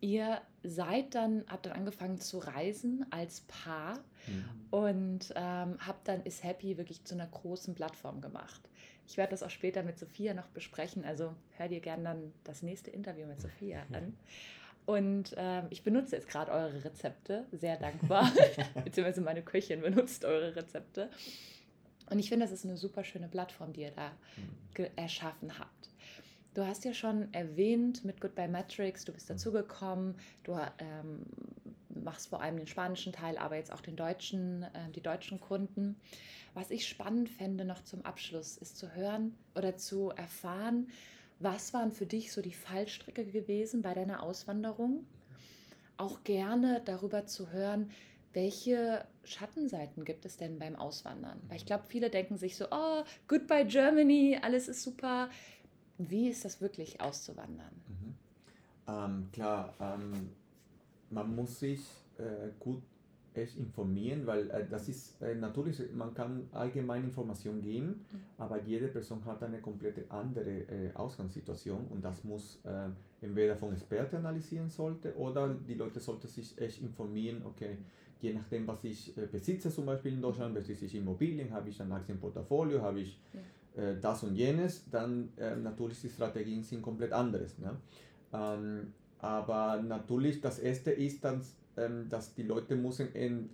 [0.00, 4.44] Ihr seid dann, habt dann angefangen zu reisen als Paar mhm.
[4.70, 8.60] und ähm, habt dann Is Happy wirklich zu einer großen Plattform gemacht.
[9.08, 12.62] Ich werde das auch später mit Sophia noch besprechen, also hör dir gerne dann das
[12.62, 14.16] nächste Interview mit Sophia an.
[14.84, 18.30] Und ähm, ich benutze jetzt gerade eure Rezepte, sehr dankbar,
[18.84, 21.10] beziehungsweise meine Köchin benutzt eure Rezepte.
[22.08, 24.86] Und ich finde, das ist eine super schöne Plattform, die ihr da mhm.
[24.94, 25.90] erschaffen habt.
[26.56, 31.20] Du hast ja schon erwähnt mit Goodbye Matrix, du bist dazugekommen, du ähm,
[32.02, 35.96] machst vor allem den spanischen Teil, aber jetzt auch den deutschen, äh, die deutschen Kunden.
[36.54, 40.88] Was ich spannend fände noch zum Abschluss, ist zu hören oder zu erfahren,
[41.40, 45.04] was waren für dich so die Fallstricke gewesen bei deiner Auswanderung?
[45.98, 47.90] Auch gerne darüber zu hören,
[48.36, 51.40] welche Schattenseiten gibt es denn beim Auswandern?
[51.48, 55.30] Weil ich glaube, viele denken sich so, oh, goodbye Germany, alles ist super.
[55.98, 57.72] Wie ist das wirklich auszuwandern?
[57.88, 58.14] Mhm.
[58.88, 60.30] Ähm, klar, ähm,
[61.10, 61.80] man muss sich
[62.18, 62.82] äh, gut
[63.34, 68.20] informieren, weil äh, das ist äh, natürlich, man kann allgemeine Informationen geben, mhm.
[68.38, 72.88] aber jede Person hat eine komplett andere äh, Ausgangssituation und das muss äh,
[73.20, 77.76] entweder von Experten analysieren sollte oder die Leute sollten sich echt informieren, okay,
[78.20, 81.80] je nachdem, was ich äh, besitze, zum Beispiel in Deutschland, besitze ich Immobilien, habe ich
[81.82, 83.40] ein Aktienportfolio, habe ich ja
[83.76, 87.58] äh, das und jenes, dann äh, natürlich die Strategien sind komplett anderes.
[87.58, 87.76] Ne?
[88.32, 91.42] Ähm, aber natürlich das Erste ist dann,
[91.76, 93.50] ähm, dass die Leute müssen in,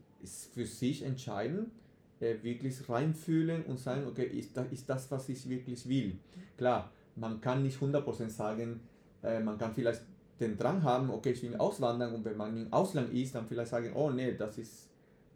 [0.54, 1.72] für sich entscheiden,
[2.20, 6.16] äh, wirklich reinfühlen und sagen, okay, ist das, ist das, was ich wirklich will.
[6.56, 8.80] Klar, man kann nicht 100% sagen,
[9.22, 10.02] äh, man kann vielleicht
[10.38, 13.70] den Drang haben, okay, ich will auswandern und wenn man im Ausland ist, dann vielleicht
[13.70, 14.88] sagen, oh nee, das ist,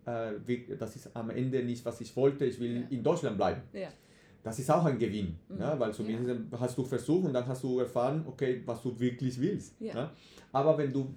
[0.04, 0.32] äh,
[0.78, 2.86] das ist am Ende nicht, was ich wollte, ich will ja.
[2.90, 3.62] in Deutschland bleiben.
[3.72, 3.88] Ja
[4.46, 5.58] das ist auch ein Gewinn, mhm.
[5.58, 5.74] ne?
[5.76, 6.60] weil zumindest ja.
[6.60, 9.74] hast du versucht und dann hast du erfahren, okay, was du wirklich willst.
[9.80, 9.92] Ja.
[9.92, 10.10] Ne?
[10.52, 11.12] Aber wenn du,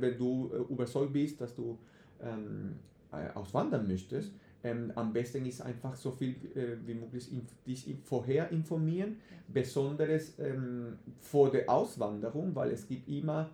[0.00, 1.78] wenn du äh, überzeugt bist, dass du
[2.22, 2.76] ähm,
[3.12, 4.32] äh, auswandern möchtest,
[4.64, 9.36] ähm, am besten ist einfach so viel äh, wie möglich in, dich vorher informieren, ja.
[9.52, 13.50] besonders ähm, vor der Auswanderung, weil es gibt immer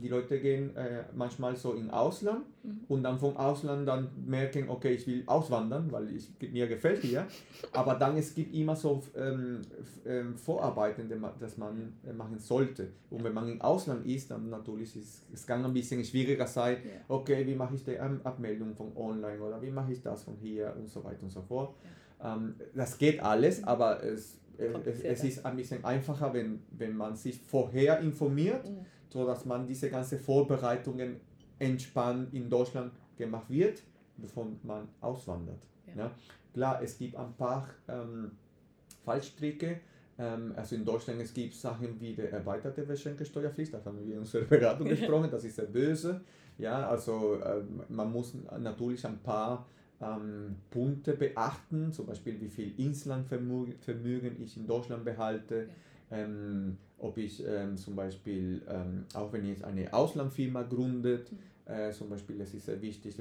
[0.00, 2.80] die Leute gehen äh, manchmal so in Ausland mhm.
[2.88, 7.26] und dann vom Ausland dann merken, okay, ich will auswandern, weil ich, mir gefällt hier.
[7.74, 9.60] Aber dann es gibt immer so ähm,
[10.06, 12.88] ähm, Vorarbeiten, das man äh, machen sollte.
[13.10, 16.78] Und wenn man im Ausland ist, dann natürlich ist es kann ein bisschen schwieriger sein.
[17.08, 20.74] Okay, wie mache ich die Abmeldung von online oder wie mache ich das von hier
[20.78, 21.74] und so weiter und so fort.
[22.24, 23.68] Ähm, das geht alles, mhm.
[23.68, 28.66] aber es, äh, es, es, ist ein bisschen einfacher, wenn, wenn man sich vorher informiert.
[28.66, 31.20] Mhm so dass man diese ganze Vorbereitungen
[31.58, 33.82] entspannt in Deutschland gemacht wird,
[34.16, 35.62] bevor man auswandert.
[35.86, 36.04] Ja.
[36.04, 36.10] ja.
[36.52, 38.32] Klar, es gibt ein paar ähm,
[39.04, 39.80] Fallstricke.
[40.18, 44.20] Ähm, also in Deutschland es gibt Sachen wie die erweiterte Beschränkungssteuerpflicht, das haben wir in
[44.20, 46.22] unserer Beratung gesprochen, das ist sehr böse.
[46.58, 49.66] Ja, also ähm, man muss natürlich ein paar
[50.00, 55.68] ähm, Punkte beachten, zum Beispiel wie viel Inlandvermögen ich in Deutschland behalte.
[55.68, 55.74] Ja
[56.10, 61.72] ähm, ob ich ähm, zum Beispiel, ähm, auch wenn ich eine Auslandfirma gründet, mhm.
[61.72, 63.14] äh, zum Beispiel es ist sehr wichtig,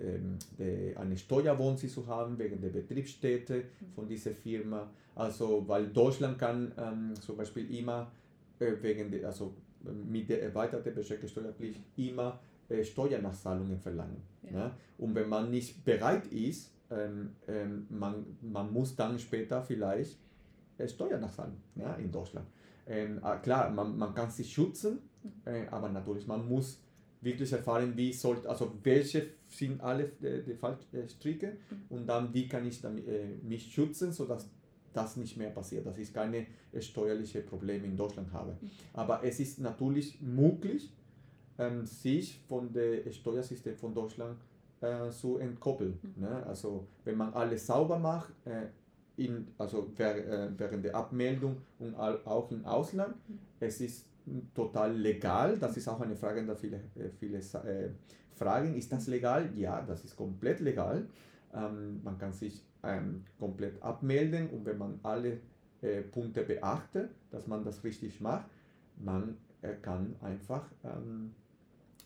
[0.00, 3.92] ähm, die, eine Steuerwohnsitz zu haben wegen der Betriebsstätte mhm.
[3.94, 4.90] von dieser Firma.
[5.14, 8.10] Also weil Deutschland kann ähm, zum Beispiel immer
[8.58, 9.54] äh, wegen der, also
[10.08, 14.22] mit der erweiterten Beschränkungssteuerpflicht immer äh, Steuernachzahlungen verlangen.
[14.42, 14.52] Ja.
[14.52, 14.70] Ne?
[14.98, 20.18] Und wenn man nicht bereit ist, ähm, ähm, man, man muss dann später vielleicht
[20.78, 22.46] äh, Steuern nachzahlen ja, in Deutschland.
[22.88, 25.00] Ähm, äh, klar, man, man kann sich schützen,
[25.44, 26.80] äh, aber natürlich, man muss
[27.20, 31.76] wirklich erfahren, wie sollte, also welche sind alle äh, die Fallstricke mhm.
[31.88, 34.48] und dann wie kann ich damit, äh, mich schützen, sodass
[34.92, 38.56] das nicht mehr passiert, dass ich keine äh, steuerliche Probleme in Deutschland habe.
[38.60, 38.70] Mhm.
[38.94, 40.92] Aber es ist natürlich möglich,
[41.58, 44.38] ähm, sich von dem Steuersystem von Deutschland
[44.80, 45.98] äh, zu entkoppeln.
[46.02, 46.22] Mhm.
[46.22, 46.46] Ne?
[46.46, 48.66] Also wenn man alles sauber macht, äh,
[49.18, 53.38] in, also äh, während der Abmeldung und auch im Ausland, mhm.
[53.60, 54.06] es ist
[54.54, 55.58] total legal.
[55.58, 57.90] Das ist auch eine Frage, da viele, äh, viele äh,
[58.34, 59.50] fragen, ist das legal?
[59.56, 61.06] Ja, das ist komplett legal.
[61.52, 65.40] Ähm, man kann sich ähm, komplett abmelden und wenn man alle
[65.82, 68.46] äh, Punkte beachtet, dass man das richtig macht,
[68.96, 71.34] man äh, kann einfach, ähm,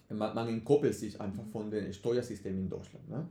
[0.09, 3.09] man, man entkoppelt sich einfach von dem Steuersystem in Deutschland.
[3.09, 3.27] Ne?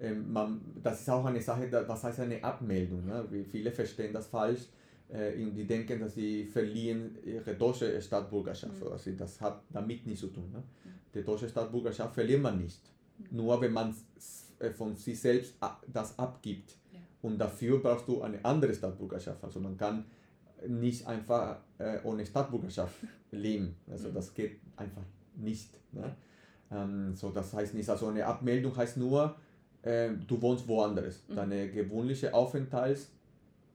[0.00, 3.06] Ähm, man, das ist auch eine Sache, was heißt eine Abmeldung?
[3.06, 3.26] Ne?
[3.50, 4.68] Viele verstehen das falsch
[5.12, 8.80] äh, die denken, dass sie verlieren ihre deutsche Staatsbürgerschaft.
[8.80, 8.92] Mhm.
[8.92, 10.50] Also das hat damit nichts zu tun.
[10.52, 10.62] Ne?
[11.14, 12.80] Die deutsche Staatsbürgerschaft verliert man nicht.
[13.18, 13.36] Mhm.
[13.36, 13.94] Nur wenn man
[14.58, 15.54] äh, von sich selbst
[15.86, 16.76] das abgibt.
[16.92, 17.00] Ja.
[17.22, 19.42] Und dafür brauchst du eine andere Staatsbürgerschaft.
[19.42, 20.04] Also man kann
[20.68, 22.94] nicht einfach äh, ohne Staatsbürgerschaft
[23.32, 23.76] leben.
[23.90, 24.14] Also mhm.
[24.14, 25.02] das geht einfach
[25.34, 25.76] nicht.
[25.92, 26.14] Ne?
[26.70, 29.34] Ähm, so, das heißt nicht, also eine Abmeldung heißt nur,
[29.82, 31.22] äh, du wohnst woanders.
[31.28, 31.34] Mhm.
[31.36, 33.08] Deine gewöhnliche Aufenthalt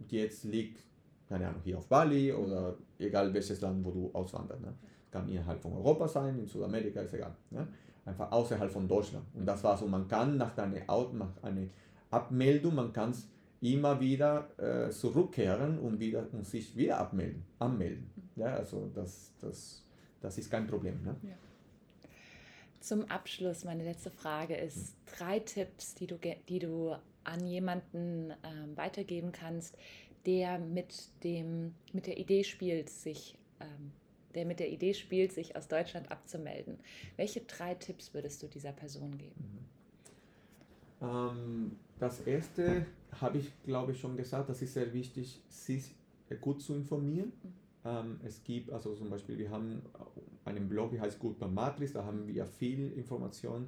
[0.09, 0.85] jetzt liegt
[1.27, 4.61] keine Ahnung, hier auf Bali oder egal welches Land, wo du auswanderst.
[4.61, 4.73] Ne?
[5.11, 7.35] Kann innerhalb von Europa sein, in Südamerika, ist egal.
[7.49, 7.67] Ne?
[8.05, 9.25] Einfach außerhalb von Deutschland.
[9.33, 10.79] Und das war so, man kann nach deiner
[11.13, 11.67] nach einer
[12.11, 13.13] Abmeldung, man kann
[13.61, 18.09] immer wieder äh, zurückkehren und, wieder, und sich wieder abmelden, anmelden.
[18.35, 19.83] Ja, also das, das,
[20.21, 21.01] das ist kein Problem.
[21.03, 21.15] Ne?
[21.23, 21.29] Ja.
[22.85, 28.77] Zum Abschluss, meine letzte Frage ist, drei Tipps, die du, die du an jemanden ähm,
[28.77, 29.75] weitergeben kannst,
[30.27, 33.91] der mit, dem, mit der Idee spielt, sich, ähm,
[34.35, 36.77] der mit der Idee spielt, sich aus Deutschland abzumelden.
[37.15, 39.65] Welche drei Tipps würdest du dieser Person geben?
[41.01, 41.07] Mhm.
[41.07, 42.85] Ähm, das erste
[43.19, 45.95] habe ich, glaube ich, schon gesagt, das ist sehr wichtig, sich
[46.39, 47.33] gut zu informieren.
[47.41, 47.53] Mhm.
[47.83, 49.81] Ähm, es gibt, also zum Beispiel, wir haben
[50.55, 53.67] einen Blog, der heißt Gut Matrix, da haben wir viel Information,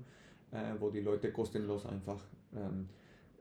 [0.52, 2.24] äh, wo die Leute kostenlos einfach
[2.56, 2.88] ähm,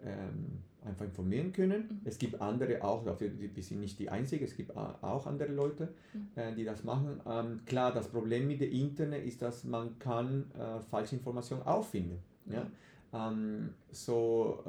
[0.05, 1.89] ähm, einfach informieren können.
[1.89, 2.01] Mhm.
[2.05, 5.89] Es gibt andere auch, dafür, wir sind nicht die Einzigen, es gibt auch andere Leute,
[6.13, 6.29] mhm.
[6.37, 7.21] äh, die das machen.
[7.27, 12.19] Ähm, klar, das Problem mit dem Internet ist, dass man kann äh, falsche Informationen auffinden.
[12.45, 12.53] Mhm.
[12.53, 12.67] Ja?
[13.13, 14.63] Ähm, so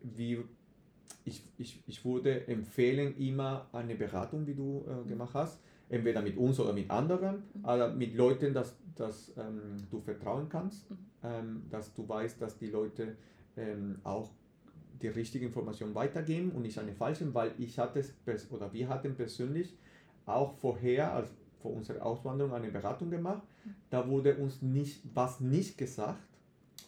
[0.00, 0.38] wie
[1.24, 5.06] ich, ich, ich würde empfehlen, immer eine Beratung, wie du äh, mhm.
[5.06, 7.64] gemacht hast, entweder mit uns oder mit anderen, mhm.
[7.64, 10.96] aber mit Leuten, dass, dass ähm, du vertrauen kannst, mhm.
[11.22, 13.16] ähm, dass du weißt, dass die Leute
[13.56, 14.30] ähm, auch
[15.00, 18.04] die richtige Information weitergeben und nicht eine falsche, weil ich hatte
[18.50, 19.76] oder wir hatten persönlich
[20.26, 21.30] auch vorher, als
[21.62, 23.42] vor unserer Auswanderung, eine Beratung gemacht.
[23.90, 26.18] Da wurde uns nicht was nicht gesagt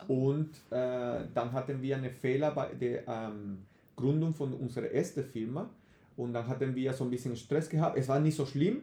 [0.08, 5.70] und äh, dann hatten wir einen Fehler bei der ähm, Gründung von unserer ersten Firma
[6.16, 7.98] und dann hatten wir so ein bisschen Stress gehabt.
[7.98, 8.82] Es war nicht so schlimm,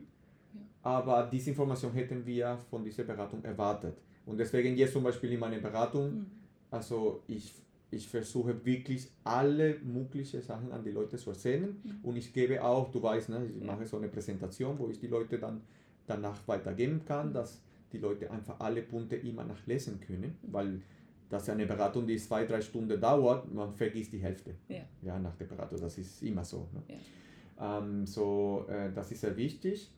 [0.82, 3.98] aber diese Information hätten wir von dieser Beratung erwartet.
[4.26, 6.26] Und deswegen jetzt zum Beispiel in meiner Beratung, mhm.
[6.72, 7.54] also ich
[7.90, 12.00] ich versuche wirklich alle möglichen Sachen an die Leute zu erzählen mhm.
[12.04, 15.08] und ich gebe auch, du weißt, ne, ich mache so eine Präsentation, wo ich die
[15.08, 15.62] Leute dann
[16.06, 17.34] danach weitergeben kann, mhm.
[17.34, 17.62] dass
[17.94, 20.82] die Leute einfach alle Punkte immer nachlesen können, weil
[21.30, 24.82] das ist eine Beratung, die zwei, drei Stunden dauert, man vergisst die Hälfte ja.
[25.02, 26.70] Ja, nach der Beratung, das ist immer so.
[26.74, 26.84] Ne?
[26.88, 27.80] Ja.
[27.80, 29.92] Ähm, so äh, das ist sehr wichtig.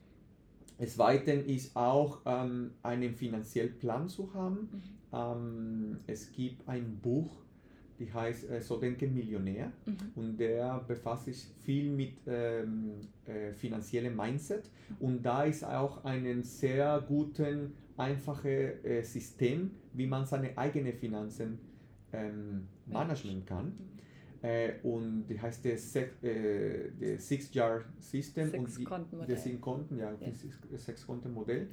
[0.96, 4.68] Weiteren ist auch ähm, einen finanziellen Plan zu haben.
[4.72, 4.82] Mhm.
[5.12, 7.30] Ähm, es gibt ein Buch,
[7.98, 9.96] die heißt äh, So denken Millionär mhm.
[10.16, 12.92] und der befasst sich viel mit ähm,
[13.26, 20.24] äh, finanziellem Mindset und da ist auch ein sehr guten, einfaches äh, System, wie man
[20.26, 21.58] seine eigenen Finanzen
[22.12, 23.66] ähm, managen kann.
[23.66, 24.00] Mhm.
[24.42, 29.98] Äh, und die heißt das äh, Six Jar System Six und die, das sind Konten,
[29.98, 30.12] ja,
[30.70, 31.68] das Sechs Konten Modell.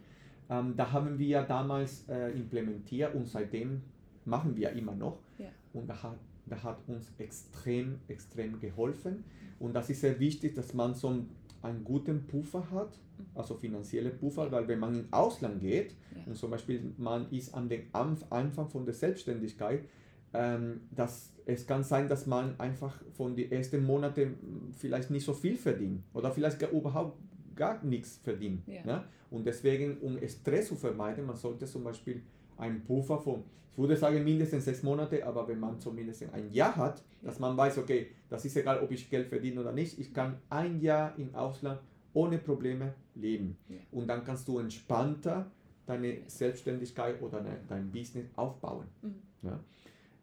[0.49, 3.81] Ähm, da haben wir damals äh, implementiert und seitdem
[4.25, 5.19] machen wir immer noch.
[5.37, 5.47] Ja.
[5.73, 9.23] Und da hat, da hat uns extrem, extrem geholfen.
[9.59, 11.25] Und das ist sehr wichtig, dass man so
[11.61, 12.99] einen guten Puffer hat,
[13.33, 16.23] also finanzielle Puffer, weil wenn man ins Ausland geht ja.
[16.25, 19.85] und zum Beispiel man ist an den Anfang von der Selbstständigkeit,
[20.33, 24.35] ähm, dass es kann sein, dass man einfach von den ersten Monaten
[24.77, 27.17] vielleicht nicht so viel verdient oder vielleicht gar, überhaupt
[27.55, 28.67] gar nichts verdient.
[28.67, 28.85] Ja.
[28.85, 29.03] Ne?
[29.31, 32.21] Und deswegen, um Stress zu vermeiden, man sollte zum Beispiel
[32.57, 36.75] einen Puffer von, ich würde sagen mindestens sechs Monate, aber wenn man zumindest ein Jahr
[36.75, 40.13] hat, dass man weiß, okay, das ist egal, ob ich Geld verdiene oder nicht, ich
[40.13, 41.79] kann ein Jahr im Ausland
[42.13, 43.57] ohne Probleme leben.
[43.91, 45.51] Und dann kannst du entspannter
[45.85, 48.87] deine Selbstständigkeit oder dein Business aufbauen.
[49.01, 49.15] Mhm.
[49.43, 49.59] Ja?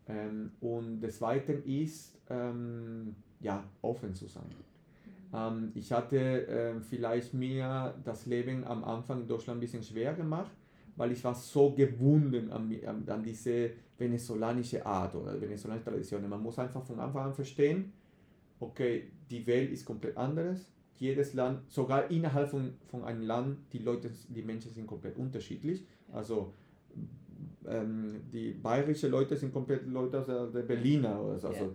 [0.08, 4.44] Ähm, und des Weiteren ist, ähm, ja, offen zu sein.
[4.44, 5.36] Mhm.
[5.36, 10.14] Ähm, ich hatte äh, vielleicht mir das Leben am Anfang in Deutschland ein bisschen schwer
[10.14, 10.52] gemacht,
[10.96, 12.72] weil ich war so gebunden an,
[13.08, 16.28] an, diese venezolanische Art oder venezolanische Tradition.
[16.28, 17.92] Man muss einfach von Anfang an verstehen,
[18.60, 20.70] okay, die Welt ist komplett anderes.
[20.96, 25.84] Jedes Land, sogar innerhalb von, von einem Land, die Leute, die Menschen sind komplett unterschiedlich.
[26.12, 26.52] Also
[27.66, 31.48] ähm, die bayerischen Leute sind komplett Leute aus der Berliner oder so.
[31.48, 31.72] Also,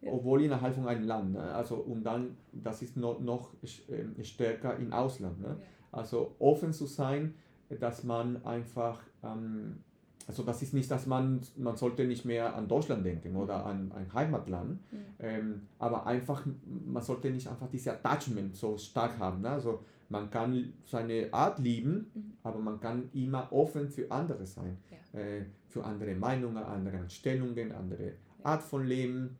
[0.00, 0.12] ja.
[0.12, 1.32] Obwohl innerhalb von einem Land.
[1.32, 1.42] Ne?
[1.42, 3.50] Also, und dann, das ist noch, noch
[3.88, 5.40] ähm, stärker im Ausland.
[5.40, 5.48] Ne?
[5.48, 5.66] Ja.
[5.92, 7.34] Also offen zu sein,
[7.80, 9.78] dass man einfach ähm,
[10.26, 13.66] also das ist nicht, dass man, man sollte nicht mehr an Deutschland denken oder mhm.
[13.66, 14.98] an ein Heimatland, mhm.
[15.18, 16.46] ähm, aber einfach,
[16.86, 19.42] man sollte nicht einfach dieses Attachment so stark haben.
[19.42, 19.50] Ne?
[19.50, 22.32] Also man kann seine Art lieben, mhm.
[22.42, 25.20] aber man kann immer offen für andere sein, ja.
[25.20, 28.12] äh, für andere Meinungen, andere Einstellungen, andere ja.
[28.44, 29.36] Art von Leben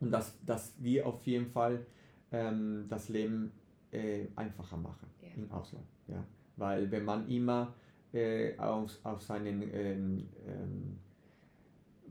[0.00, 1.84] und dass, dass wir auf jeden Fall
[2.32, 3.52] ähm, das Leben
[3.90, 5.28] äh, einfacher machen ja.
[5.36, 5.86] im Ausland.
[6.08, 6.24] Ja?
[6.56, 7.74] Weil wenn man immer
[8.12, 10.98] äh, auf, auf seinen ähm, ähm,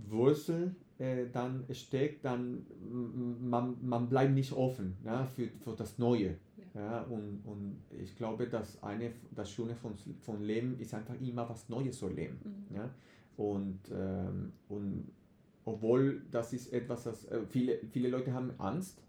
[0.09, 2.65] Wurzel äh, dann steckt, dann
[3.39, 6.37] man, man bleibt nicht offen ja, für, für das Neue.
[6.73, 6.81] Ja.
[6.81, 7.01] ja.
[7.03, 11.69] und, und ich glaube, dass eine, das Schöne von, von Leben ist einfach immer was
[11.69, 12.39] Neues zu leben.
[12.43, 12.75] Mhm.
[12.75, 12.89] Ja?
[13.37, 15.11] Und, ähm, und
[15.65, 19.01] obwohl das ist etwas, das äh, viele, viele Leute haben Angst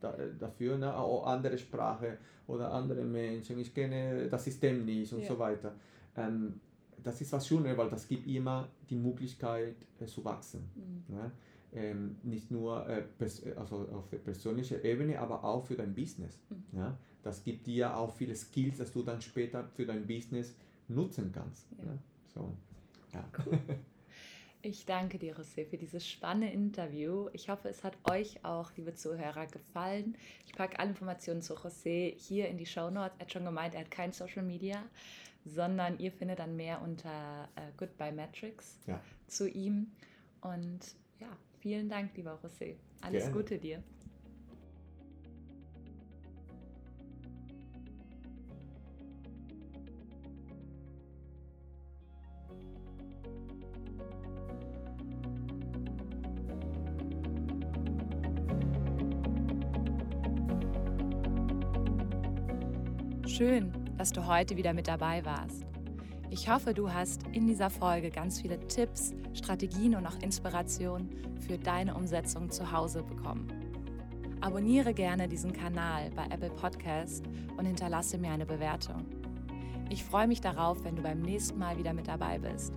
[0.00, 0.94] dafür, ne?
[0.96, 5.28] oh, andere Sprache oder andere Menschen, ich kenne das System nicht und ja.
[5.28, 5.74] so weiter
[6.16, 6.60] ähm,
[7.02, 10.68] das ist was Schönes, weil das gibt immer die Möglichkeit äh, zu wachsen.
[10.74, 11.14] Mhm.
[11.14, 11.32] Ne?
[11.72, 13.04] Ähm, nicht nur äh,
[13.56, 16.40] also auf der persönlichen Ebene, aber auch für dein Business.
[16.48, 16.78] Mhm.
[16.78, 16.98] Ja?
[17.22, 20.56] Das gibt dir auch viele Skills, dass du dann später für dein Business
[20.88, 21.66] nutzen kannst.
[21.78, 21.84] Ja.
[21.84, 21.98] Ne?
[22.34, 22.52] So,
[23.12, 23.24] ja.
[23.44, 23.58] Cool.
[24.66, 27.28] Ich danke dir, José, für dieses spannende Interview.
[27.32, 30.16] Ich hoffe, es hat euch auch, liebe Zuhörer, gefallen.
[30.44, 33.14] Ich packe alle Informationen zu José hier in die Show Notes.
[33.18, 34.82] Er hat schon gemeint, er hat kein Social Media
[35.46, 39.00] sondern ihr findet dann mehr unter äh, Goodbye Matrix ja.
[39.28, 39.92] zu ihm.
[40.40, 40.80] Und
[41.20, 41.28] ja,
[41.60, 42.74] vielen Dank, lieber José.
[43.00, 43.36] Alles Gerne.
[43.36, 43.82] Gute dir.
[63.36, 65.66] Schön, dass du heute wieder mit dabei warst.
[66.30, 71.10] Ich hoffe, du hast in dieser Folge ganz viele Tipps, Strategien und auch Inspirationen
[71.46, 73.46] für deine Umsetzung zu Hause bekommen.
[74.40, 77.26] Abonniere gerne diesen Kanal bei Apple Podcast
[77.58, 79.04] und hinterlasse mir eine Bewertung.
[79.90, 82.72] Ich freue mich darauf, wenn du beim nächsten Mal wieder mit dabei bist.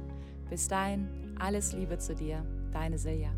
[0.49, 1.07] Bis dahin,
[1.39, 3.31] alles Liebe zu dir, deine Silja.